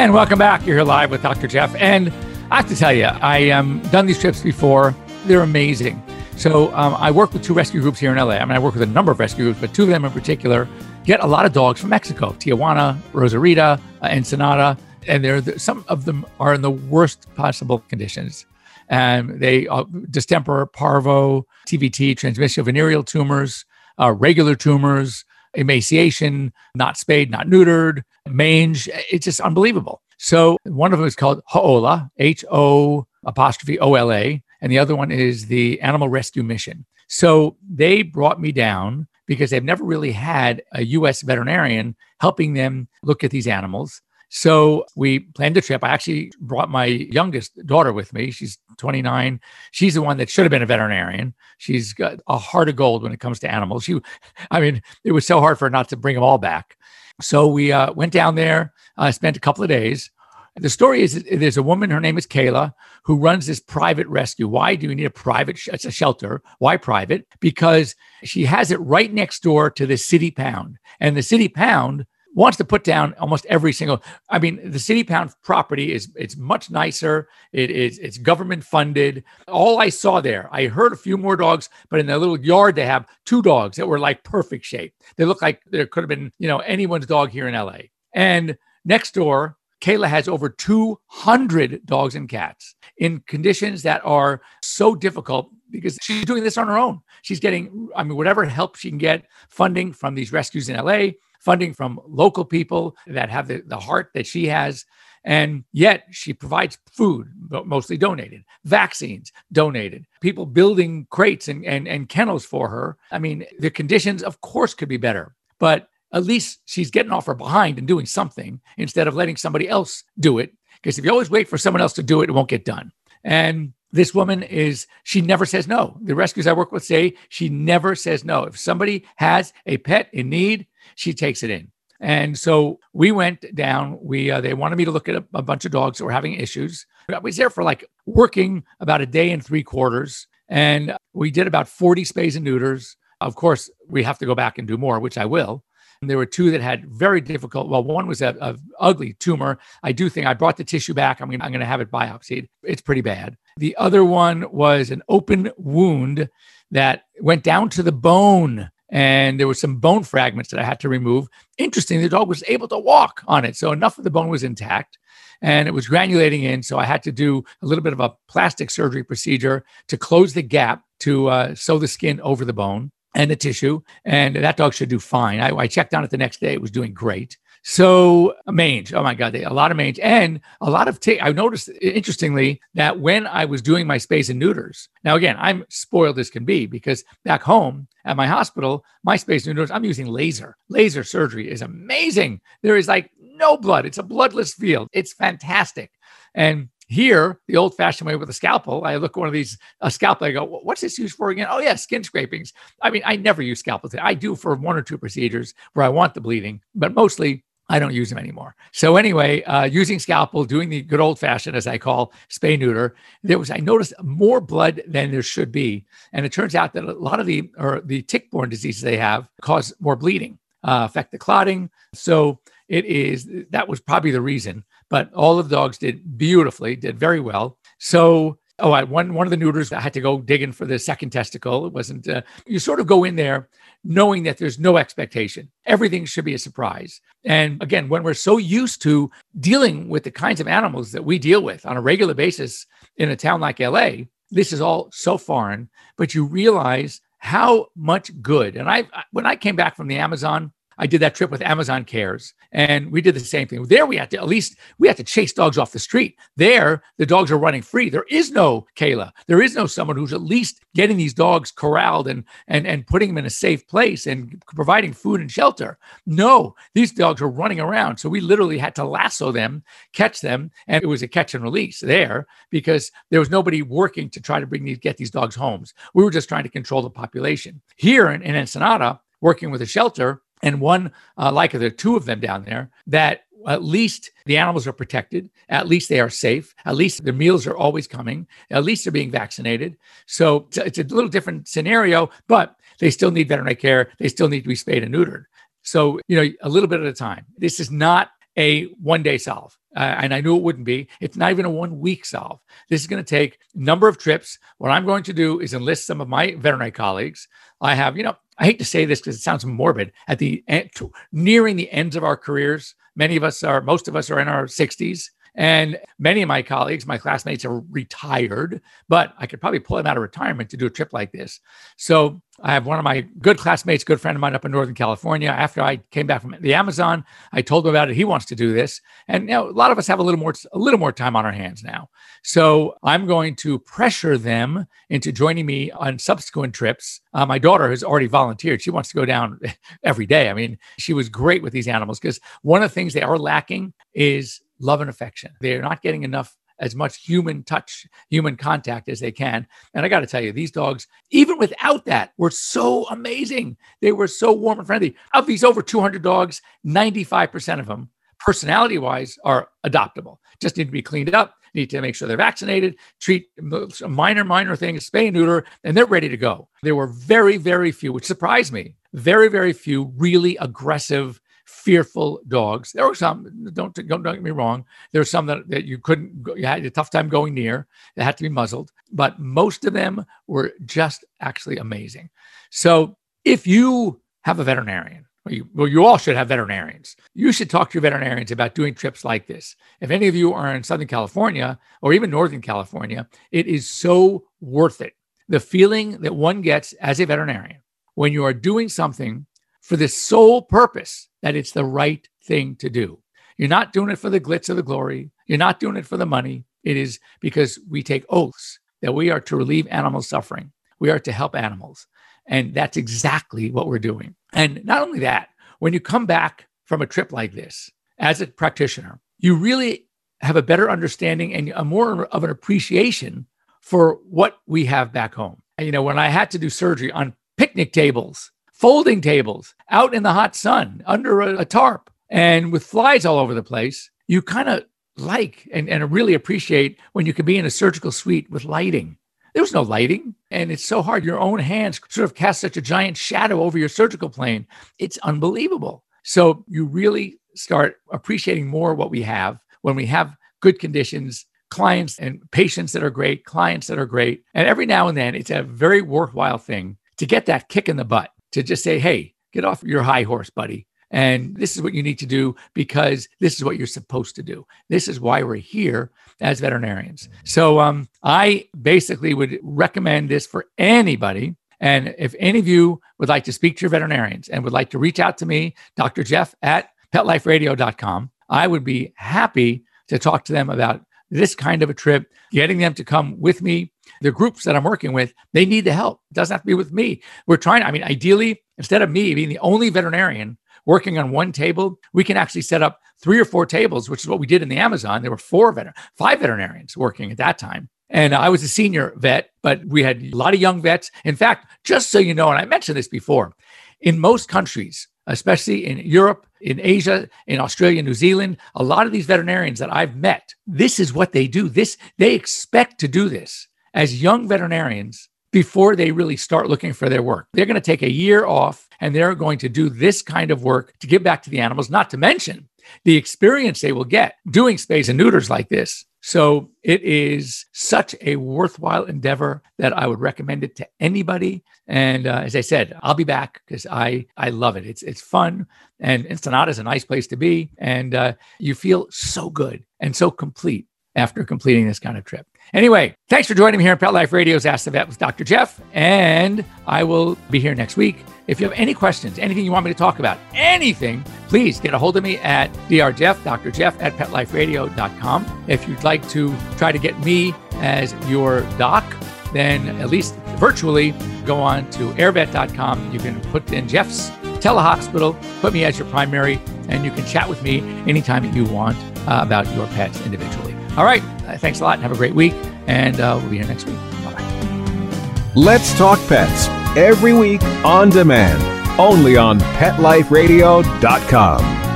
And 0.00 0.14
welcome 0.14 0.38
back. 0.38 0.64
You're 0.64 0.76
here 0.76 0.84
live 0.84 1.10
with 1.10 1.20
Dr. 1.20 1.46
Jeff. 1.46 1.74
And 1.74 2.10
I 2.50 2.56
have 2.56 2.68
to 2.68 2.74
tell 2.74 2.90
you, 2.90 3.04
I 3.04 3.50
um 3.50 3.82
done 3.92 4.06
these 4.06 4.18
trips 4.18 4.40
before. 4.40 4.94
They're 5.26 5.42
amazing. 5.42 6.02
So 6.38 6.74
um, 6.74 6.94
I 6.94 7.10
work 7.10 7.34
with 7.34 7.44
two 7.44 7.52
rescue 7.52 7.82
groups 7.82 7.98
here 7.98 8.10
in 8.10 8.16
LA. 8.16 8.36
I 8.36 8.44
mean, 8.46 8.52
I 8.52 8.60
work 8.60 8.72
with 8.72 8.82
a 8.82 8.86
number 8.86 9.12
of 9.12 9.18
rescue 9.18 9.44
groups, 9.44 9.60
but 9.60 9.74
two 9.74 9.82
of 9.82 9.90
them 9.90 10.06
in 10.06 10.10
particular 10.10 10.66
get 11.04 11.22
a 11.22 11.26
lot 11.26 11.44
of 11.44 11.52
dogs 11.52 11.82
from 11.82 11.90
Mexico, 11.90 12.30
Tijuana, 12.30 12.98
Rosarita, 13.12 13.78
uh, 14.00 14.06
Ensenada, 14.06 14.78
and 15.06 15.22
they're 15.22 15.42
the, 15.42 15.58
some 15.58 15.84
of 15.86 16.06
them 16.06 16.24
are 16.40 16.54
in 16.54 16.62
the 16.62 16.70
worst 16.70 17.26
possible 17.34 17.80
conditions. 17.90 18.46
And 18.88 19.38
they 19.38 19.68
uh, 19.68 19.84
distemper, 20.08 20.64
parvo, 20.64 21.46
TVT, 21.68 22.16
transmissible 22.16 22.64
venereal 22.64 23.02
tumors, 23.02 23.66
uh, 23.98 24.12
regular 24.12 24.54
tumors, 24.54 25.26
emaciation, 25.54 26.52
not 26.74 26.96
spayed, 26.96 27.30
not 27.30 27.46
neutered, 27.46 28.02
mange. 28.28 28.88
It's 29.10 29.24
just 29.24 29.40
unbelievable. 29.40 30.02
So 30.18 30.58
one 30.64 30.92
of 30.92 30.98
them 30.98 31.08
is 31.08 31.16
called 31.16 31.42
Ho'ola, 31.46 32.10
H 32.18 32.44
O 32.50 33.06
apostrophe 33.24 33.78
O 33.80 33.94
L 33.94 34.12
A, 34.12 34.42
and 34.60 34.70
the 34.70 34.78
other 34.78 34.94
one 34.94 35.10
is 35.10 35.46
the 35.46 35.80
Animal 35.80 36.08
Rescue 36.08 36.42
Mission. 36.42 36.84
So 37.08 37.56
they 37.68 38.02
brought 38.02 38.40
me 38.40 38.52
down 38.52 39.08
because 39.26 39.50
they've 39.50 39.64
never 39.64 39.84
really 39.84 40.12
had 40.12 40.62
a 40.74 40.84
US 40.86 41.22
veterinarian 41.22 41.96
helping 42.20 42.54
them 42.54 42.88
look 43.02 43.24
at 43.24 43.30
these 43.30 43.46
animals. 43.46 44.02
So 44.30 44.86
we 44.94 45.18
planned 45.18 45.56
a 45.56 45.60
trip. 45.60 45.82
I 45.82 45.88
actually 45.88 46.32
brought 46.40 46.70
my 46.70 46.84
youngest 46.84 47.66
daughter 47.66 47.92
with 47.92 48.12
me. 48.12 48.30
She's 48.30 48.58
29. 48.78 49.40
She's 49.72 49.94
the 49.94 50.02
one 50.02 50.18
that 50.18 50.30
should 50.30 50.44
have 50.44 50.50
been 50.50 50.62
a 50.62 50.66
veterinarian. 50.66 51.34
She's 51.58 51.92
got 51.92 52.20
a 52.28 52.38
heart 52.38 52.68
of 52.68 52.76
gold 52.76 53.02
when 53.02 53.12
it 53.12 53.18
comes 53.18 53.40
to 53.40 53.52
animals. 53.52 53.84
She, 53.84 54.00
I 54.52 54.60
mean, 54.60 54.82
it 55.02 55.10
was 55.12 55.26
so 55.26 55.40
hard 55.40 55.58
for 55.58 55.66
her 55.66 55.70
not 55.70 55.88
to 55.88 55.96
bring 55.96 56.14
them 56.14 56.22
all 56.22 56.38
back. 56.38 56.76
So 57.20 57.48
we 57.48 57.72
uh, 57.72 57.92
went 57.92 58.12
down 58.12 58.36
there, 58.36 58.72
uh, 58.96 59.10
spent 59.10 59.36
a 59.36 59.40
couple 59.40 59.64
of 59.64 59.68
days. 59.68 60.12
The 60.56 60.70
story 60.70 61.02
is 61.02 61.24
there's 61.24 61.56
a 61.56 61.62
woman, 61.62 61.90
her 61.90 62.00
name 62.00 62.16
is 62.16 62.26
Kayla, 62.26 62.72
who 63.04 63.16
runs 63.16 63.46
this 63.46 63.60
private 63.60 64.06
rescue. 64.06 64.46
Why 64.46 64.76
do 64.76 64.86
you 64.88 64.94
need 64.94 65.04
a 65.04 65.10
private? 65.10 65.58
Sh- 65.58 65.68
it's 65.72 65.84
a 65.84 65.90
shelter. 65.90 66.40
Why 66.58 66.76
private? 66.76 67.26
Because 67.40 67.96
she 68.22 68.44
has 68.44 68.70
it 68.70 68.80
right 68.80 69.12
next 69.12 69.42
door 69.42 69.70
to 69.70 69.86
the 69.86 69.96
city 69.96 70.30
pound, 70.30 70.78
and 71.00 71.16
the 71.16 71.22
city 71.22 71.48
pound 71.48 72.06
wants 72.34 72.56
to 72.58 72.64
put 72.64 72.84
down 72.84 73.14
almost 73.18 73.46
every 73.46 73.72
single 73.72 74.02
i 74.28 74.38
mean 74.38 74.60
the 74.70 74.78
city 74.78 75.02
pound 75.02 75.32
property 75.42 75.92
is 75.92 76.10
it's 76.16 76.36
much 76.36 76.70
nicer. 76.70 77.28
It 77.52 77.70
is 77.70 77.98
it's 77.98 78.18
government 78.18 78.64
funded. 78.64 79.24
All 79.48 79.80
i 79.80 79.88
saw 79.88 80.20
there 80.20 80.48
i 80.52 80.66
heard 80.66 80.92
a 80.92 80.96
few 80.96 81.16
more 81.16 81.36
dogs 81.36 81.68
but 81.88 82.00
in 82.00 82.06
their 82.06 82.18
little 82.18 82.38
yard 82.38 82.76
they 82.76 82.86
have 82.86 83.06
two 83.24 83.42
dogs 83.42 83.76
that 83.76 83.86
were 83.86 83.98
like 83.98 84.24
perfect 84.24 84.64
shape. 84.64 84.94
They 85.16 85.24
look 85.24 85.42
like 85.42 85.62
there 85.70 85.86
could 85.86 86.02
have 86.02 86.08
been 86.08 86.32
you 86.38 86.48
know 86.48 86.58
anyone's 86.60 87.06
dog 87.06 87.30
here 87.30 87.48
in 87.48 87.54
la 87.54 87.78
and 88.14 88.56
next 88.84 89.14
door 89.14 89.56
Kayla 89.80 90.08
has 90.08 90.28
over 90.28 90.50
200 90.50 91.86
dogs 91.86 92.14
and 92.14 92.28
cats 92.28 92.74
in 92.98 93.20
conditions 93.26 93.82
that 93.82 94.02
are 94.04 94.42
so 94.62 94.94
difficult 94.94 95.50
because 95.70 95.98
she's 96.02 96.24
doing 96.24 96.42
this 96.42 96.58
on 96.58 96.68
her 96.68 96.78
own. 96.78 97.00
She's 97.22 97.40
getting, 97.40 97.88
I 97.96 98.02
mean, 98.02 98.16
whatever 98.16 98.44
help 98.44 98.76
she 98.76 98.88
can 98.88 98.98
get 98.98 99.26
funding 99.48 99.92
from 99.92 100.14
these 100.14 100.32
rescues 100.32 100.68
in 100.68 100.76
LA, 100.76 101.12
funding 101.40 101.72
from 101.72 102.00
local 102.06 102.44
people 102.44 102.96
that 103.06 103.30
have 103.30 103.48
the, 103.48 103.62
the 103.66 103.78
heart 103.78 104.10
that 104.14 104.26
she 104.26 104.46
has. 104.46 104.84
And 105.24 105.64
yet 105.72 106.04
she 106.10 106.32
provides 106.32 106.78
food, 106.90 107.30
mostly 107.64 107.98
donated, 107.98 108.42
vaccines 108.64 109.32
donated, 109.52 110.06
people 110.20 110.46
building 110.46 111.06
crates 111.10 111.48
and, 111.48 111.64
and, 111.66 111.86
and 111.86 112.08
kennels 112.08 112.46
for 112.46 112.68
her. 112.70 112.96
I 113.10 113.18
mean, 113.18 113.44
the 113.58 113.70
conditions, 113.70 114.22
of 114.22 114.40
course, 114.40 114.72
could 114.72 114.88
be 114.88 114.96
better, 114.96 115.34
but 115.58 115.88
at 116.12 116.24
least 116.24 116.60
she's 116.64 116.90
getting 116.90 117.12
off 117.12 117.26
her 117.26 117.34
behind 117.34 117.78
and 117.78 117.86
doing 117.86 118.06
something 118.06 118.60
instead 118.78 119.08
of 119.08 119.14
letting 119.14 119.36
somebody 119.36 119.68
else 119.68 120.04
do 120.18 120.38
it. 120.38 120.52
Because 120.82 120.98
if 120.98 121.04
you 121.04 121.10
always 121.10 121.30
wait 121.30 121.48
for 121.48 121.58
someone 121.58 121.82
else 121.82 121.92
to 121.94 122.02
do 122.02 122.22
it, 122.22 122.30
it 122.30 122.32
won't 122.32 122.48
get 122.48 122.64
done. 122.64 122.90
And 123.22 123.74
this 123.92 124.14
woman 124.14 124.42
is, 124.42 124.86
she 125.02 125.20
never 125.20 125.44
says 125.44 125.66
no. 125.66 125.98
The 126.02 126.14
rescues 126.14 126.46
I 126.46 126.52
work 126.52 126.72
with 126.72 126.84
say 126.84 127.14
she 127.28 127.48
never 127.48 127.94
says 127.94 128.24
no. 128.24 128.44
If 128.44 128.58
somebody 128.58 129.04
has 129.16 129.52
a 129.66 129.78
pet 129.78 130.08
in 130.12 130.28
need, 130.28 130.66
she 130.94 131.12
takes 131.12 131.42
it 131.42 131.50
in. 131.50 131.70
And 132.00 132.38
so 132.38 132.80
we 132.94 133.12
went 133.12 133.54
down. 133.54 133.98
We 134.00 134.30
uh, 134.30 134.40
they 134.40 134.54
wanted 134.54 134.76
me 134.76 134.86
to 134.86 134.90
look 134.90 135.08
at 135.08 135.16
a, 135.16 135.24
a, 135.34 135.42
bunch 135.42 135.66
of 135.66 135.70
dogs 135.70 135.98
that 135.98 136.04
were 136.04 136.10
having 136.10 136.32
issues. 136.32 136.86
I 137.12 137.18
was 137.18 137.36
there 137.36 137.50
for 137.50 137.62
like 137.62 137.84
working 138.06 138.64
about 138.80 139.02
a 139.02 139.06
day 139.06 139.30
and 139.30 139.44
three 139.44 139.62
quarters, 139.62 140.26
and 140.48 140.96
we 141.12 141.30
did 141.30 141.46
about 141.46 141.68
forty 141.68 142.04
spays 142.04 142.36
and 142.36 142.44
neuters. 142.44 142.96
Of 143.20 143.34
course, 143.34 143.68
we 143.86 144.02
have 144.02 144.18
to 144.18 144.26
go 144.26 144.34
back 144.34 144.56
and 144.56 144.66
do 144.66 144.78
more, 144.78 144.98
which 144.98 145.18
I 145.18 145.26
will. 145.26 145.62
There 146.02 146.16
were 146.16 146.24
two 146.24 146.50
that 146.50 146.62
had 146.62 146.86
very 146.86 147.20
difficult. 147.20 147.68
Well, 147.68 147.84
one 147.84 148.06
was 148.06 148.22
a, 148.22 148.34
a 148.40 148.56
ugly 148.78 149.12
tumor. 149.14 149.58
I 149.82 149.92
do 149.92 150.08
think 150.08 150.26
I 150.26 150.32
brought 150.32 150.56
the 150.56 150.64
tissue 150.64 150.94
back. 150.94 151.20
I'm 151.20 151.30
gonna, 151.30 151.44
I'm 151.44 151.52
to 151.52 151.66
have 151.66 151.82
it 151.82 151.90
biopsied. 151.90 152.48
It's 152.62 152.80
pretty 152.80 153.02
bad. 153.02 153.36
The 153.58 153.76
other 153.76 154.02
one 154.02 154.50
was 154.50 154.90
an 154.90 155.02
open 155.10 155.50
wound 155.58 156.30
that 156.70 157.04
went 157.20 157.42
down 157.42 157.68
to 157.70 157.82
the 157.82 157.92
bone 157.92 158.70
and 158.88 159.38
there 159.38 159.46
were 159.46 159.52
some 159.52 159.76
bone 159.76 160.02
fragments 160.02 160.50
that 160.50 160.58
I 160.58 160.64
had 160.64 160.80
to 160.80 160.88
remove. 160.88 161.28
Interesting, 161.58 162.00
the 162.00 162.08
dog 162.08 162.28
was 162.28 162.42
able 162.48 162.66
to 162.68 162.78
walk 162.78 163.22
on 163.28 163.44
it, 163.44 163.54
so 163.54 163.70
enough 163.70 163.98
of 163.98 164.04
the 164.04 164.10
bone 164.10 164.28
was 164.28 164.42
intact, 164.42 164.98
and 165.42 165.68
it 165.68 165.72
was 165.72 165.86
granulating 165.86 166.42
in. 166.42 166.62
So 166.62 166.78
I 166.78 166.86
had 166.86 167.02
to 167.04 167.12
do 167.12 167.44
a 167.62 167.66
little 167.66 167.84
bit 167.84 167.92
of 167.92 168.00
a 168.00 168.14
plastic 168.26 168.68
surgery 168.70 169.04
procedure 169.04 169.64
to 169.88 169.96
close 169.96 170.32
the 170.34 170.42
gap 170.42 170.82
to 171.00 171.28
uh, 171.28 171.54
sew 171.54 171.78
the 171.78 171.86
skin 171.86 172.20
over 172.22 172.44
the 172.44 172.52
bone 172.52 172.90
and 173.14 173.30
the 173.30 173.36
tissue, 173.36 173.80
and 174.04 174.36
that 174.36 174.56
dog 174.56 174.74
should 174.74 174.88
do 174.88 174.98
fine. 174.98 175.40
I, 175.40 175.54
I 175.54 175.66
checked 175.66 175.94
on 175.94 176.04
it 176.04 176.10
the 176.10 176.18
next 176.18 176.40
day; 176.40 176.52
it 176.52 176.60
was 176.60 176.70
doing 176.70 176.92
great. 176.92 177.36
So 177.62 178.34
uh, 178.46 178.52
mange, 178.52 178.94
oh 178.94 179.02
my 179.02 179.14
God, 179.14 179.32
they, 179.32 179.44
a 179.44 179.52
lot 179.52 179.70
of 179.70 179.76
mange 179.76 179.98
and 180.00 180.40
a 180.60 180.70
lot 180.70 180.88
of 180.88 180.98
tick. 180.98 181.18
I 181.22 181.30
noticed 181.32 181.68
interestingly 181.82 182.60
that 182.74 183.00
when 183.00 183.26
I 183.26 183.44
was 183.44 183.60
doing 183.60 183.86
my 183.86 183.98
spays 183.98 184.30
and 184.30 184.40
neuters, 184.40 184.88
now 185.04 185.16
again, 185.16 185.36
I'm 185.38 185.64
spoiled 185.68 186.18
as 186.18 186.30
can 186.30 186.44
be 186.44 186.66
because 186.66 187.04
back 187.24 187.42
home 187.42 187.86
at 188.04 188.16
my 188.16 188.26
hospital, 188.26 188.84
my 189.04 189.16
spays 189.16 189.46
and 189.46 189.56
neuters, 189.56 189.70
I'm 189.70 189.84
using 189.84 190.06
laser. 190.06 190.56
Laser 190.68 191.04
surgery 191.04 191.50
is 191.50 191.60
amazing. 191.60 192.40
There 192.62 192.76
is 192.76 192.88
like 192.88 193.10
no 193.18 193.58
blood. 193.58 193.84
It's 193.84 193.98
a 193.98 194.02
bloodless 194.02 194.54
field. 194.54 194.88
It's 194.92 195.12
fantastic. 195.12 195.90
And 196.34 196.68
here, 196.90 197.40
the 197.46 197.56
old 197.56 197.76
fashioned 197.76 198.08
way 198.08 198.16
with 198.16 198.28
a 198.28 198.32
scalpel, 198.32 198.84
I 198.84 198.96
look 198.96 199.12
at 199.12 199.20
one 199.20 199.28
of 199.28 199.32
these, 199.32 199.56
a 199.80 199.90
scalpel, 199.92 200.26
I 200.26 200.32
go, 200.32 200.44
what's 200.44 200.80
this 200.80 200.98
used 200.98 201.16
for 201.16 201.30
again? 201.30 201.46
Oh, 201.48 201.60
yeah, 201.60 201.76
skin 201.76 202.02
scrapings. 202.02 202.52
I 202.82 202.90
mean, 202.90 203.02
I 203.06 203.14
never 203.14 203.42
use 203.42 203.60
scalpels. 203.60 203.94
I 203.94 204.14
do 204.14 204.34
for 204.34 204.56
one 204.56 204.76
or 204.76 204.82
two 204.82 204.98
procedures 204.98 205.54
where 205.74 205.86
I 205.86 205.88
want 205.88 206.14
the 206.14 206.20
bleeding, 206.20 206.60
but 206.74 206.92
mostly 206.92 207.44
I 207.68 207.78
don't 207.78 207.94
use 207.94 208.10
them 208.10 208.18
anymore. 208.18 208.56
So 208.72 208.96
anyway, 208.96 209.44
uh, 209.44 209.66
using 209.66 210.00
scalpel, 210.00 210.44
doing 210.44 210.68
the 210.68 210.82
good 210.82 210.98
old 210.98 211.20
fashioned, 211.20 211.56
as 211.56 211.68
I 211.68 211.78
call 211.78 212.12
spay 212.28 212.58
neuter, 212.58 212.96
there 213.22 213.38
was 213.38 213.52
I 213.52 213.58
noticed 213.58 213.94
more 214.02 214.40
blood 214.40 214.82
than 214.88 215.12
there 215.12 215.22
should 215.22 215.52
be, 215.52 215.86
and 216.12 216.26
it 216.26 216.32
turns 216.32 216.56
out 216.56 216.72
that 216.72 216.82
a 216.82 216.92
lot 216.92 217.20
of 217.20 217.26
the 217.26 217.48
or 217.56 217.80
the 217.84 218.02
tick-borne 218.02 218.48
diseases 218.48 218.82
they 218.82 218.96
have 218.96 219.30
cause 219.40 219.72
more 219.78 219.94
bleeding, 219.94 220.40
uh, 220.64 220.82
affect 220.90 221.12
the 221.12 221.18
clotting. 221.18 221.70
So 221.94 222.40
it 222.70 222.84
is 222.84 223.28
that 223.50 223.68
was 223.68 223.80
probably 223.80 224.12
the 224.12 224.20
reason. 224.20 224.64
But 224.88 225.12
all 225.12 225.38
of 225.38 225.48
the 225.48 225.56
dogs 225.56 225.76
did 225.76 226.16
beautifully, 226.16 226.76
did 226.76 226.98
very 226.98 227.20
well. 227.20 227.58
So 227.78 228.38
oh, 228.60 228.70
I, 228.70 228.84
one 228.84 229.12
one 229.12 229.26
of 229.26 229.32
the 229.32 229.36
neuters 229.36 229.72
I 229.72 229.80
had 229.80 229.92
to 229.94 230.00
go 230.00 230.20
digging 230.20 230.52
for 230.52 230.64
the 230.64 230.78
second 230.78 231.10
testicle. 231.10 231.66
It 231.66 231.72
wasn't. 231.72 232.08
Uh, 232.08 232.22
you 232.46 232.60
sort 232.60 232.78
of 232.78 232.86
go 232.86 233.02
in 233.02 233.16
there 233.16 233.48
knowing 233.82 234.22
that 234.22 234.38
there's 234.38 234.58
no 234.58 234.76
expectation. 234.76 235.50
Everything 235.66 236.04
should 236.04 236.24
be 236.24 236.34
a 236.34 236.38
surprise. 236.38 237.00
And 237.24 237.60
again, 237.62 237.88
when 237.88 238.04
we're 238.04 238.14
so 238.14 238.36
used 238.36 238.82
to 238.82 239.10
dealing 239.40 239.88
with 239.88 240.04
the 240.04 240.10
kinds 240.10 240.40
of 240.40 240.46
animals 240.46 240.92
that 240.92 241.04
we 241.04 241.18
deal 241.18 241.42
with 241.42 241.66
on 241.66 241.76
a 241.76 241.80
regular 241.80 242.14
basis 242.14 242.66
in 242.98 243.10
a 243.10 243.16
town 243.16 243.40
like 243.40 243.58
LA, 243.58 244.04
this 244.30 244.52
is 244.52 244.60
all 244.60 244.90
so 244.92 245.18
foreign. 245.18 245.68
But 245.96 246.14
you 246.14 246.24
realize 246.24 247.00
how 247.18 247.66
much 247.74 248.10
good. 248.22 248.56
And 248.56 248.70
I, 248.70 248.86
when 249.10 249.26
I 249.26 249.36
came 249.36 249.56
back 249.56 249.76
from 249.76 249.88
the 249.88 249.98
Amazon, 249.98 250.52
I 250.80 250.86
did 250.86 251.02
that 251.02 251.14
trip 251.14 251.30
with 251.30 251.42
Amazon 251.42 251.84
Cares, 251.84 252.32
and 252.52 252.90
we 252.90 253.02
did 253.02 253.14
the 253.14 253.20
same 253.20 253.46
thing. 253.46 253.62
There, 253.64 253.84
we 253.84 253.98
had 253.98 254.10
to 254.12 254.16
at 254.16 254.26
least 254.26 254.56
we 254.78 254.88
had 254.88 254.96
to 254.96 255.04
chase 255.04 255.30
dogs 255.34 255.58
off 255.58 255.72
the 255.72 255.78
street. 255.78 256.16
There, 256.36 256.82
the 256.96 257.04
dogs 257.04 257.30
are 257.30 257.36
running 257.36 257.60
free. 257.60 257.90
There 257.90 258.06
is 258.08 258.30
no 258.30 258.66
Kayla. 258.76 259.12
There 259.26 259.42
is 259.42 259.54
no 259.54 259.66
someone 259.66 259.98
who's 259.98 260.14
at 260.14 260.22
least 260.22 260.62
getting 260.74 260.96
these 260.96 261.12
dogs 261.12 261.50
corralled 261.50 262.08
and 262.08 262.24
and 262.48 262.66
and 262.66 262.86
putting 262.86 263.10
them 263.10 263.18
in 263.18 263.26
a 263.26 263.30
safe 263.30 263.68
place 263.68 264.06
and 264.06 264.42
providing 264.54 264.94
food 264.94 265.20
and 265.20 265.30
shelter. 265.30 265.78
No, 266.06 266.54
these 266.72 266.92
dogs 266.92 267.20
are 267.20 267.28
running 267.28 267.60
around. 267.60 267.98
So 267.98 268.08
we 268.08 268.22
literally 268.22 268.56
had 268.56 268.74
to 268.76 268.84
lasso 268.84 269.32
them, 269.32 269.62
catch 269.92 270.22
them, 270.22 270.50
and 270.66 270.82
it 270.82 270.86
was 270.86 271.02
a 271.02 271.08
catch 271.08 271.34
and 271.34 271.44
release 271.44 271.80
there 271.80 272.26
because 272.48 272.90
there 273.10 273.20
was 273.20 273.28
nobody 273.28 273.60
working 273.60 274.08
to 274.10 274.20
try 274.20 274.40
to 274.40 274.46
bring 274.46 274.64
these 274.64 274.78
get 274.78 274.96
these 274.96 275.10
dogs 275.10 275.34
homes. 275.34 275.74
We 275.92 276.02
were 276.02 276.10
just 276.10 276.30
trying 276.30 276.44
to 276.44 276.48
control 276.48 276.80
the 276.80 276.88
population. 276.88 277.60
Here 277.76 278.08
in, 278.08 278.22
in 278.22 278.34
Ensenada, 278.34 278.98
working 279.20 279.50
with 279.50 279.60
a 279.60 279.66
shelter, 279.66 280.22
and 280.42 280.60
one 280.60 280.92
uh, 281.18 281.30
like 281.32 281.52
there 281.52 281.66
are 281.66 281.70
two 281.70 281.96
of 281.96 282.04
them 282.04 282.20
down 282.20 282.44
there 282.44 282.70
that 282.86 283.24
at 283.46 283.64
least 283.64 284.10
the 284.26 284.36
animals 284.36 284.66
are 284.66 284.72
protected 284.72 285.30
at 285.48 285.66
least 285.66 285.88
they 285.88 286.00
are 286.00 286.10
safe 286.10 286.54
at 286.66 286.76
least 286.76 287.04
the 287.04 287.12
meals 287.12 287.46
are 287.46 287.56
always 287.56 287.86
coming 287.86 288.26
at 288.50 288.64
least 288.64 288.84
they're 288.84 288.92
being 288.92 289.10
vaccinated. 289.10 289.76
So 290.06 290.46
it's 290.52 290.78
a 290.78 290.84
little 290.84 291.08
different 291.08 291.48
scenario 291.48 292.10
but 292.26 292.56
they 292.78 292.90
still 292.90 293.10
need 293.10 293.28
veterinary 293.28 293.54
care. 293.56 293.92
They 293.98 294.08
still 294.08 294.28
need 294.28 294.42
to 294.42 294.48
be 294.48 294.54
spayed 294.54 294.82
and 294.82 294.94
neutered. 294.94 295.24
So 295.62 296.00
you 296.08 296.16
know 296.16 296.28
a 296.42 296.48
little 296.48 296.68
bit 296.68 296.80
at 296.80 296.86
a 296.86 296.92
time. 296.92 297.26
This 297.38 297.60
is 297.60 297.70
not 297.70 298.10
a 298.36 298.64
one 298.80 299.02
day 299.02 299.18
solve. 299.18 299.56
Uh, 299.76 299.80
and 299.98 300.12
I 300.12 300.20
knew 300.20 300.36
it 300.36 300.42
wouldn't 300.42 300.64
be. 300.64 300.88
It's 301.00 301.16
not 301.16 301.30
even 301.30 301.44
a 301.44 301.50
one 301.50 301.78
week 301.78 302.04
solve. 302.04 302.40
This 302.68 302.80
is 302.80 302.88
going 302.88 303.02
to 303.02 303.08
take 303.08 303.38
a 303.54 303.58
number 303.58 303.86
of 303.86 303.98
trips. 303.98 304.38
What 304.58 304.70
I'm 304.70 304.84
going 304.84 305.04
to 305.04 305.12
do 305.12 305.40
is 305.40 305.54
enlist 305.54 305.86
some 305.86 306.00
of 306.00 306.08
my 306.08 306.34
veterinary 306.34 306.72
colleagues. 306.72 307.28
I 307.60 307.74
have, 307.76 307.96
you 307.96 308.02
know, 308.02 308.16
I 308.38 308.46
hate 308.46 308.58
to 308.58 308.64
say 308.64 308.84
this 308.84 309.00
because 309.00 309.16
it 309.16 309.22
sounds 309.22 309.44
morbid. 309.44 309.92
At 310.08 310.18
the 310.18 310.42
end, 310.48 310.70
nearing 311.12 311.56
the 311.56 311.70
ends 311.70 311.94
of 311.94 312.02
our 312.02 312.16
careers, 312.16 312.74
many 312.96 313.16
of 313.16 313.22
us 313.22 313.44
are, 313.44 313.60
most 313.60 313.86
of 313.86 313.94
us 313.94 314.10
are 314.10 314.18
in 314.18 314.28
our 314.28 314.46
60s. 314.46 315.04
And 315.34 315.78
many 315.98 316.22
of 316.22 316.28
my 316.28 316.42
colleagues, 316.42 316.86
my 316.86 316.98
classmates 316.98 317.44
are 317.44 317.60
retired, 317.70 318.60
but 318.88 319.14
I 319.18 319.26
could 319.26 319.40
probably 319.40 319.60
pull 319.60 319.76
them 319.76 319.86
out 319.86 319.96
of 319.96 320.02
retirement 320.02 320.50
to 320.50 320.56
do 320.56 320.66
a 320.66 320.70
trip 320.70 320.92
like 320.92 321.12
this. 321.12 321.40
So 321.76 322.20
I 322.42 322.52
have 322.52 322.66
one 322.66 322.78
of 322.78 322.84
my 322.84 323.02
good 323.20 323.38
classmates, 323.38 323.84
good 323.84 324.00
friend 324.00 324.16
of 324.16 324.20
mine 324.20 324.34
up 324.34 324.44
in 324.44 324.52
Northern 324.52 324.74
California. 324.74 325.28
After 325.28 325.60
I 325.60 325.76
came 325.90 326.06
back 326.06 326.22
from 326.22 326.36
the 326.40 326.54
Amazon, 326.54 327.04
I 327.32 327.42
told 327.42 327.66
him 327.66 327.70
about 327.70 327.90
it. 327.90 327.96
He 327.96 328.04
wants 328.04 328.26
to 328.26 328.34
do 328.34 328.52
this. 328.52 328.80
And 329.08 329.28
you 329.28 329.38
a 329.38 329.50
lot 329.50 329.70
of 329.70 329.78
us 329.78 329.86
have 329.86 329.98
a 329.98 330.02
little 330.02 330.18
more 330.18 330.34
a 330.52 330.58
little 330.58 330.80
more 330.80 330.92
time 330.92 331.16
on 331.16 331.26
our 331.26 331.32
hands 331.32 331.62
now. 331.62 331.90
So 332.22 332.76
I'm 332.82 333.06
going 333.06 333.36
to 333.36 333.58
pressure 333.58 334.16
them 334.16 334.66
into 334.88 335.12
joining 335.12 335.46
me 335.46 335.70
on 335.70 335.98
subsequent 335.98 336.54
trips. 336.54 337.00
Uh, 337.12 337.26
my 337.26 337.38
daughter 337.38 337.68
has 337.70 337.84
already 337.84 338.06
volunteered. 338.06 338.62
She 338.62 338.70
wants 338.70 338.88
to 338.90 338.96
go 338.96 339.04
down 339.04 339.40
every 339.82 340.06
day. 340.06 340.30
I 340.30 340.34
mean, 340.34 340.58
she 340.78 340.94
was 340.94 341.08
great 341.08 341.42
with 341.42 341.52
these 341.52 341.68
animals 341.68 342.00
because 342.00 342.20
one 342.42 342.62
of 342.62 342.70
the 342.70 342.74
things 342.74 342.94
they 342.94 343.02
are 343.02 343.18
lacking 343.18 343.74
is 343.92 344.40
love 344.60 344.80
and 344.80 344.90
affection. 344.90 345.32
They're 345.40 345.62
not 345.62 345.82
getting 345.82 346.02
enough 346.02 346.36
as 346.60 346.76
much 346.76 346.98
human 346.98 347.42
touch, 347.42 347.86
human 348.10 348.36
contact 348.36 348.88
as 348.88 349.00
they 349.00 349.10
can. 349.10 349.46
And 349.74 349.84
I 349.84 349.88
got 349.88 350.00
to 350.00 350.06
tell 350.06 350.20
you, 350.20 350.32
these 350.32 350.50
dogs, 350.50 350.86
even 351.10 351.38
without 351.38 351.86
that, 351.86 352.12
were 352.18 352.30
so 352.30 352.86
amazing. 352.88 353.56
They 353.80 353.92
were 353.92 354.06
so 354.06 354.32
warm 354.32 354.58
and 354.58 354.66
friendly. 354.66 354.94
Of 355.14 355.26
these 355.26 355.42
over 355.42 355.62
200 355.62 356.02
dogs, 356.02 356.42
95% 356.66 357.60
of 357.60 357.66
them, 357.66 357.88
personality 358.18 358.78
wise, 358.78 359.16
are 359.24 359.48
adoptable. 359.66 360.18
Just 360.40 360.56
need 360.56 360.66
to 360.66 360.70
be 360.70 360.82
cleaned 360.82 361.14
up, 361.14 361.34
need 361.54 361.70
to 361.70 361.80
make 361.80 361.94
sure 361.94 362.06
they're 362.06 362.16
vaccinated, 362.16 362.76
treat 363.00 363.28
minor, 363.40 364.24
minor 364.24 364.54
things, 364.54 364.88
spay 364.88 365.06
and 365.06 365.14
neuter, 365.14 365.46
and 365.64 365.76
they're 365.76 365.86
ready 365.86 366.08
to 366.08 366.16
go. 366.16 366.48
There 366.62 366.76
were 366.76 366.86
very, 366.86 367.38
very 367.38 367.72
few, 367.72 367.92
which 367.92 368.04
surprised 368.04 368.52
me, 368.52 368.76
very, 368.92 369.28
very 369.28 369.54
few 369.54 369.92
really 369.96 370.36
aggressive 370.36 371.20
fearful 371.50 372.20
dogs. 372.28 372.72
There 372.72 372.86
were 372.86 372.94
some, 372.94 373.50
don't, 373.52 373.74
don't, 373.74 373.88
don't 373.88 374.02
get 374.02 374.22
me 374.22 374.30
wrong, 374.30 374.64
there 374.92 375.00
were 375.00 375.04
some 375.04 375.26
that, 375.26 375.48
that 375.48 375.64
you 375.64 375.78
couldn't, 375.78 376.26
you 376.36 376.46
had 376.46 376.64
a 376.64 376.70
tough 376.70 376.90
time 376.90 377.08
going 377.08 377.34
near, 377.34 377.66
they 377.96 378.04
had 378.04 378.16
to 378.16 378.22
be 378.22 378.28
muzzled, 378.28 378.72
but 378.92 379.18
most 379.18 379.64
of 379.64 379.72
them 379.72 380.04
were 380.26 380.52
just 380.64 381.04
actually 381.20 381.58
amazing. 381.58 382.08
So 382.50 382.96
if 383.24 383.46
you 383.46 384.00
have 384.22 384.38
a 384.38 384.44
veterinarian, 384.44 385.06
you, 385.28 385.48
well, 385.54 385.68
you 385.68 385.84
all 385.84 385.98
should 385.98 386.16
have 386.16 386.28
veterinarians. 386.28 386.96
You 387.14 387.30
should 387.32 387.50
talk 387.50 387.70
to 387.70 387.74
your 387.74 387.82
veterinarians 387.82 388.30
about 388.30 388.54
doing 388.54 388.74
trips 388.74 389.04
like 389.04 389.26
this. 389.26 389.54
If 389.80 389.90
any 389.90 390.08
of 390.08 390.14
you 390.14 390.32
are 390.32 390.54
in 390.54 390.62
Southern 390.62 390.88
California 390.88 391.58
or 391.82 391.92
even 391.92 392.10
Northern 392.10 392.40
California, 392.40 393.06
it 393.30 393.46
is 393.46 393.68
so 393.68 394.24
worth 394.40 394.80
it. 394.80 394.94
The 395.28 395.40
feeling 395.40 396.00
that 396.00 396.16
one 396.16 396.40
gets 396.40 396.72
as 396.74 397.00
a 397.00 397.06
veterinarian 397.06 397.60
when 397.94 398.12
you 398.12 398.24
are 398.24 398.32
doing 398.32 398.68
something 398.68 399.26
for 399.70 399.76
the 399.76 399.86
sole 399.86 400.42
purpose 400.42 401.08
that 401.22 401.36
it's 401.36 401.52
the 401.52 401.64
right 401.64 402.08
thing 402.24 402.56
to 402.56 402.68
do. 402.68 402.98
You're 403.36 403.46
not 403.46 403.72
doing 403.72 403.88
it 403.90 404.00
for 404.00 404.10
the 404.10 404.18
glitz 404.18 404.50
of 404.50 404.56
the 404.56 404.64
glory. 404.64 405.12
You're 405.26 405.38
not 405.38 405.60
doing 405.60 405.76
it 405.76 405.86
for 405.86 405.96
the 405.96 406.04
money. 406.04 406.44
It 406.64 406.76
is 406.76 406.98
because 407.20 407.56
we 407.68 407.84
take 407.84 408.04
oaths 408.08 408.58
that 408.82 408.94
we 408.94 409.10
are 409.10 409.20
to 409.20 409.36
relieve 409.36 409.68
animal 409.68 410.02
suffering. 410.02 410.50
We 410.80 410.90
are 410.90 410.98
to 410.98 411.12
help 411.12 411.36
animals. 411.36 411.86
And 412.26 412.52
that's 412.52 412.76
exactly 412.76 413.52
what 413.52 413.68
we're 413.68 413.78
doing. 413.78 414.16
And 414.32 414.64
not 414.64 414.82
only 414.82 414.98
that, 414.98 415.28
when 415.60 415.72
you 415.72 415.78
come 415.78 416.04
back 416.04 416.48
from 416.64 416.82
a 416.82 416.86
trip 416.86 417.12
like 417.12 417.30
this 417.30 417.70
as 417.96 418.20
a 418.20 418.26
practitioner, 418.26 418.98
you 419.20 419.36
really 419.36 419.86
have 420.20 420.34
a 420.34 420.42
better 420.42 420.68
understanding 420.68 421.32
and 421.32 421.52
a 421.54 421.64
more 421.64 422.06
of 422.06 422.24
an 422.24 422.30
appreciation 422.30 423.24
for 423.60 424.00
what 424.02 424.40
we 424.48 424.64
have 424.64 424.92
back 424.92 425.14
home. 425.14 425.40
And, 425.56 425.66
you 425.66 425.70
know, 425.70 425.84
when 425.84 426.00
I 426.00 426.08
had 426.08 426.32
to 426.32 426.40
do 426.40 426.50
surgery 426.50 426.90
on 426.90 427.14
picnic 427.36 427.72
tables 427.72 428.32
folding 428.60 429.00
tables 429.00 429.54
out 429.70 429.94
in 429.94 430.02
the 430.02 430.12
hot 430.12 430.36
sun 430.36 430.82
under 430.84 431.22
a, 431.22 431.38
a 431.38 431.44
tarp 431.46 431.90
and 432.10 432.52
with 432.52 432.62
flies 432.62 433.06
all 433.06 433.18
over 433.18 433.32
the 433.32 433.42
place, 433.42 433.90
you 434.06 434.20
kind 434.20 434.50
of 434.50 434.64
like 434.98 435.48
and, 435.50 435.66
and 435.70 435.90
really 435.90 436.12
appreciate 436.12 436.78
when 436.92 437.06
you 437.06 437.14
can 437.14 437.24
be 437.24 437.38
in 437.38 437.46
a 437.46 437.50
surgical 437.50 437.90
suite 437.90 438.30
with 438.30 438.44
lighting. 438.44 438.98
There 439.32 439.42
was 439.42 439.54
no 439.54 439.62
lighting, 439.62 440.14
and 440.30 440.52
it's 440.52 440.64
so 440.64 440.82
hard. 440.82 441.04
Your 441.04 441.18
own 441.18 441.38
hands 441.38 441.80
sort 441.88 442.04
of 442.04 442.14
cast 442.14 442.42
such 442.42 442.58
a 442.58 442.60
giant 442.60 442.98
shadow 442.98 443.40
over 443.42 443.56
your 443.56 443.68
surgical 443.70 444.10
plane. 444.10 444.46
It's 444.78 444.98
unbelievable. 444.98 445.84
So 446.02 446.44
you 446.46 446.66
really 446.66 447.18
start 447.34 447.76
appreciating 447.90 448.46
more 448.46 448.74
what 448.74 448.90
we 448.90 449.00
have 449.02 449.38
when 449.62 449.74
we 449.74 449.86
have 449.86 450.16
good 450.40 450.58
conditions, 450.58 451.24
clients 451.48 451.98
and 451.98 452.20
patients 452.30 452.72
that 452.72 452.82
are 452.82 452.90
great, 452.90 453.24
clients 453.24 453.68
that 453.68 453.78
are 453.78 453.86
great. 453.86 454.24
And 454.34 454.46
every 454.46 454.66
now 454.66 454.88
and 454.88 454.98
then, 454.98 455.14
it's 455.14 455.30
a 455.30 455.44
very 455.44 455.80
worthwhile 455.80 456.38
thing 456.38 456.76
to 456.98 457.06
get 457.06 457.24
that 457.26 457.48
kick 457.48 457.68
in 457.68 457.76
the 457.76 457.84
butt 457.84 458.10
to 458.32 458.42
just 458.42 458.62
say, 458.62 458.78
hey, 458.78 459.14
get 459.32 459.44
off 459.44 459.62
your 459.62 459.82
high 459.82 460.02
horse, 460.02 460.30
buddy. 460.30 460.66
And 460.90 461.36
this 461.36 461.56
is 461.56 461.62
what 461.62 461.74
you 461.74 461.82
need 461.82 461.98
to 462.00 462.06
do 462.06 462.34
because 462.52 463.08
this 463.20 463.36
is 463.36 463.44
what 463.44 463.56
you're 463.56 463.66
supposed 463.66 464.16
to 464.16 464.22
do. 464.22 464.46
This 464.68 464.88
is 464.88 464.98
why 464.98 465.22
we're 465.22 465.36
here 465.36 465.92
as 466.20 466.40
veterinarians. 466.40 467.08
So 467.24 467.60
um, 467.60 467.88
I 468.02 468.48
basically 468.60 469.14
would 469.14 469.38
recommend 469.42 470.08
this 470.08 470.26
for 470.26 470.46
anybody. 470.58 471.36
And 471.60 471.94
if 471.98 472.14
any 472.18 472.38
of 472.40 472.48
you 472.48 472.80
would 472.98 473.08
like 473.08 473.24
to 473.24 473.32
speak 473.32 473.56
to 473.58 473.62
your 473.62 473.70
veterinarians 473.70 474.28
and 474.28 474.42
would 474.42 474.52
like 474.52 474.70
to 474.70 474.78
reach 474.78 474.98
out 474.98 475.18
to 475.18 475.26
me, 475.26 475.54
Dr. 475.76 476.02
Jeff 476.02 476.34
at 476.42 476.70
petliferadio.com, 476.92 478.10
I 478.28 478.46
would 478.46 478.64
be 478.64 478.92
happy 478.96 479.64
to 479.88 479.98
talk 479.98 480.24
to 480.24 480.32
them 480.32 480.50
about 480.50 480.82
this 481.10 481.34
kind 481.34 481.62
of 481.62 481.70
a 481.70 481.74
trip, 481.74 482.10
getting 482.32 482.58
them 482.58 482.74
to 482.74 482.84
come 482.84 483.20
with 483.20 483.42
me 483.42 483.72
the 484.00 484.10
groups 484.10 484.44
that 484.44 484.56
I'm 484.56 484.64
working 484.64 484.92
with, 484.92 485.12
they 485.32 485.44
need 485.44 485.64
the 485.64 485.72
help. 485.72 486.00
It 486.10 486.14
doesn't 486.14 486.34
have 486.34 486.42
to 486.42 486.46
be 486.46 486.54
with 486.54 486.72
me. 486.72 487.02
We're 487.26 487.36
trying, 487.36 487.62
I 487.62 487.70
mean, 487.70 487.82
ideally, 487.82 488.42
instead 488.58 488.82
of 488.82 488.90
me 488.90 489.14
being 489.14 489.28
the 489.28 489.38
only 489.40 489.70
veterinarian 489.70 490.38
working 490.66 490.98
on 490.98 491.10
one 491.10 491.32
table, 491.32 491.78
we 491.92 492.04
can 492.04 492.16
actually 492.16 492.42
set 492.42 492.62
up 492.62 492.80
three 493.02 493.18
or 493.18 493.24
four 493.24 493.46
tables, 493.46 493.88
which 493.88 494.00
is 494.00 494.08
what 494.08 494.20
we 494.20 494.26
did 494.26 494.42
in 494.42 494.48
the 494.48 494.58
Amazon. 494.58 495.02
There 495.02 495.10
were 495.10 495.16
four 495.16 495.54
veter- 495.54 495.76
five 495.96 496.20
veterinarians 496.20 496.76
working 496.76 497.10
at 497.10 497.18
that 497.18 497.38
time. 497.38 497.68
And 497.88 498.14
I 498.14 498.28
was 498.28 498.42
a 498.42 498.48
senior 498.48 498.94
vet, 498.96 499.30
but 499.42 499.64
we 499.64 499.82
had 499.82 500.02
a 500.02 500.10
lot 500.16 500.34
of 500.34 500.40
young 500.40 500.62
vets. 500.62 500.90
In 501.04 501.16
fact, 501.16 501.50
just 501.64 501.90
so 501.90 501.98
you 501.98 502.14
know, 502.14 502.28
and 502.28 502.38
I 502.38 502.44
mentioned 502.44 502.76
this 502.76 502.88
before, 502.88 503.34
in 503.80 503.98
most 503.98 504.28
countries, 504.28 504.86
especially 505.06 505.66
in 505.66 505.78
Europe, 505.78 506.26
in 506.40 506.60
Asia, 506.60 507.08
in 507.26 507.40
Australia, 507.40 507.82
New 507.82 507.94
Zealand, 507.94 508.36
a 508.54 508.62
lot 508.62 508.86
of 508.86 508.92
these 508.92 509.06
veterinarians 509.06 509.58
that 509.58 509.72
I've 509.72 509.96
met, 509.96 510.34
this 510.46 510.80
is 510.80 510.92
what 510.92 511.12
they 511.12 511.26
do. 511.26 511.48
This 511.48 511.76
they 511.98 512.14
expect 512.14 512.80
to 512.80 512.88
do 512.88 513.08
this 513.08 513.48
as 513.74 514.02
young 514.02 514.28
veterinarians 514.28 515.08
before 515.32 515.76
they 515.76 515.92
really 515.92 516.16
start 516.16 516.48
looking 516.48 516.72
for 516.72 516.88
their 516.88 517.02
work. 517.02 517.28
They're 517.32 517.46
going 517.46 517.54
to 517.54 517.60
take 517.60 517.82
a 517.82 517.92
year 517.92 518.26
off 518.26 518.68
and 518.80 518.94
they're 518.94 519.14
going 519.14 519.38
to 519.38 519.48
do 519.48 519.68
this 519.68 520.02
kind 520.02 520.30
of 520.30 520.42
work 520.42 520.74
to 520.80 520.86
give 520.86 521.02
back 521.02 521.22
to 521.22 521.30
the 521.30 521.40
animals, 521.40 521.70
not 521.70 521.90
to 521.90 521.96
mention 521.96 522.48
the 522.84 522.96
experience 522.96 523.60
they 523.60 523.72
will 523.72 523.84
get 523.84 524.14
doing 524.30 524.56
spays 524.56 524.88
and 524.88 524.98
neuters 524.98 525.30
like 525.30 525.48
this. 525.48 525.84
So 526.00 526.50
it 526.62 526.82
is 526.82 527.46
such 527.52 527.94
a 528.00 528.16
worthwhile 528.16 528.84
endeavor 528.84 529.42
that 529.58 529.76
I 529.76 529.86
would 529.86 530.00
recommend 530.00 530.44
it 530.44 530.56
to 530.56 530.68
anybody. 530.80 531.44
And 531.66 532.06
uh, 532.06 532.22
as 532.24 532.34
I 532.34 532.40
said, 532.40 532.76
I'll 532.82 532.94
be 532.94 533.04
back 533.04 533.42
because 533.46 533.66
I 533.66 534.06
I 534.16 534.30
love 534.30 534.56
it. 534.56 534.66
It's 534.66 534.82
it's 534.82 535.00
fun, 535.02 535.46
and 535.78 536.06
Ensenada 536.06 536.50
is 536.50 536.58
a 536.58 536.64
nice 536.64 536.84
place 536.84 537.06
to 537.08 537.16
be, 537.16 537.50
and 537.58 537.94
uh, 537.94 538.14
you 538.38 538.54
feel 538.54 538.86
so 538.90 539.30
good 539.30 539.64
and 539.78 539.94
so 539.94 540.10
complete 540.10 540.66
after 540.96 541.22
completing 541.22 541.66
this 541.66 541.78
kind 541.78 541.96
of 541.98 542.04
trip. 542.04 542.26
Anyway, 542.52 542.94
thanks 543.08 543.28
for 543.28 543.34
joining 543.34 543.58
me 543.58 543.64
here 543.64 543.72
on 543.72 543.78
Pet 543.78 543.92
Life 543.92 544.12
Radio's 544.12 544.44
Ask 544.44 544.64
the 544.64 544.70
Vet 544.72 544.88
with 544.88 544.98
Dr. 544.98 545.24
Jeff. 545.24 545.60
And 545.72 546.44
I 546.66 546.82
will 546.84 547.16
be 547.30 547.38
here 547.38 547.54
next 547.54 547.76
week. 547.76 548.04
If 548.26 548.40
you 548.40 548.48
have 548.48 548.58
any 548.58 548.74
questions, 548.74 549.18
anything 549.18 549.44
you 549.44 549.52
want 549.52 549.64
me 549.64 549.72
to 549.72 549.78
talk 549.78 549.98
about, 549.98 550.18
anything, 550.34 551.02
please 551.28 551.60
get 551.60 551.74
a 551.74 551.78
hold 551.78 551.96
of 551.96 552.02
me 552.02 552.18
at 552.18 552.52
drjeff, 552.68 553.22
Dr. 553.24 553.50
Jeff 553.50 553.80
at 553.80 553.92
petliferadio.com. 553.94 555.44
If 555.48 555.68
you'd 555.68 555.84
like 555.84 556.08
to 556.10 556.34
try 556.56 556.72
to 556.72 556.78
get 556.78 556.98
me 557.04 557.34
as 557.54 557.94
your 558.08 558.42
doc, 558.58 558.84
then 559.32 559.68
at 559.80 559.90
least 559.90 560.14
virtually 560.38 560.92
go 561.24 561.40
on 561.40 561.68
to 561.70 561.90
airvet.com. 561.94 562.92
You 562.92 562.98
can 562.98 563.20
put 563.32 563.52
in 563.52 563.68
Jeff's 563.68 564.10
telehospital, 564.40 565.20
put 565.40 565.52
me 565.52 565.64
as 565.64 565.78
your 565.78 565.88
primary, 565.88 566.40
and 566.68 566.84
you 566.84 566.90
can 566.90 567.04
chat 567.04 567.28
with 567.28 567.42
me 567.42 567.60
anytime 567.88 568.24
you 568.32 568.44
want 568.44 568.76
uh, 569.08 569.20
about 569.22 569.52
your 569.54 569.66
pets 569.68 570.04
individually. 570.06 570.54
All 570.76 570.84
right. 570.84 571.02
Uh, 571.30 571.38
thanks 571.38 571.60
a 571.60 571.64
lot 571.64 571.74
and 571.74 571.82
have 571.82 571.92
a 571.92 571.96
great 571.96 572.14
week. 572.14 572.34
And 572.66 572.98
uh, 573.00 573.16
we'll 573.20 573.30
be 573.30 573.38
here 573.38 573.46
next 573.46 573.66
week. 573.66 573.76
Bye. 574.04 575.32
Let's 575.36 575.76
Talk 575.78 576.00
Pets 576.08 576.48
every 576.76 577.12
week 577.12 577.42
on 577.64 577.90
demand, 577.90 578.42
only 578.80 579.16
on 579.16 579.38
PetLifeRadio.com. 579.38 581.69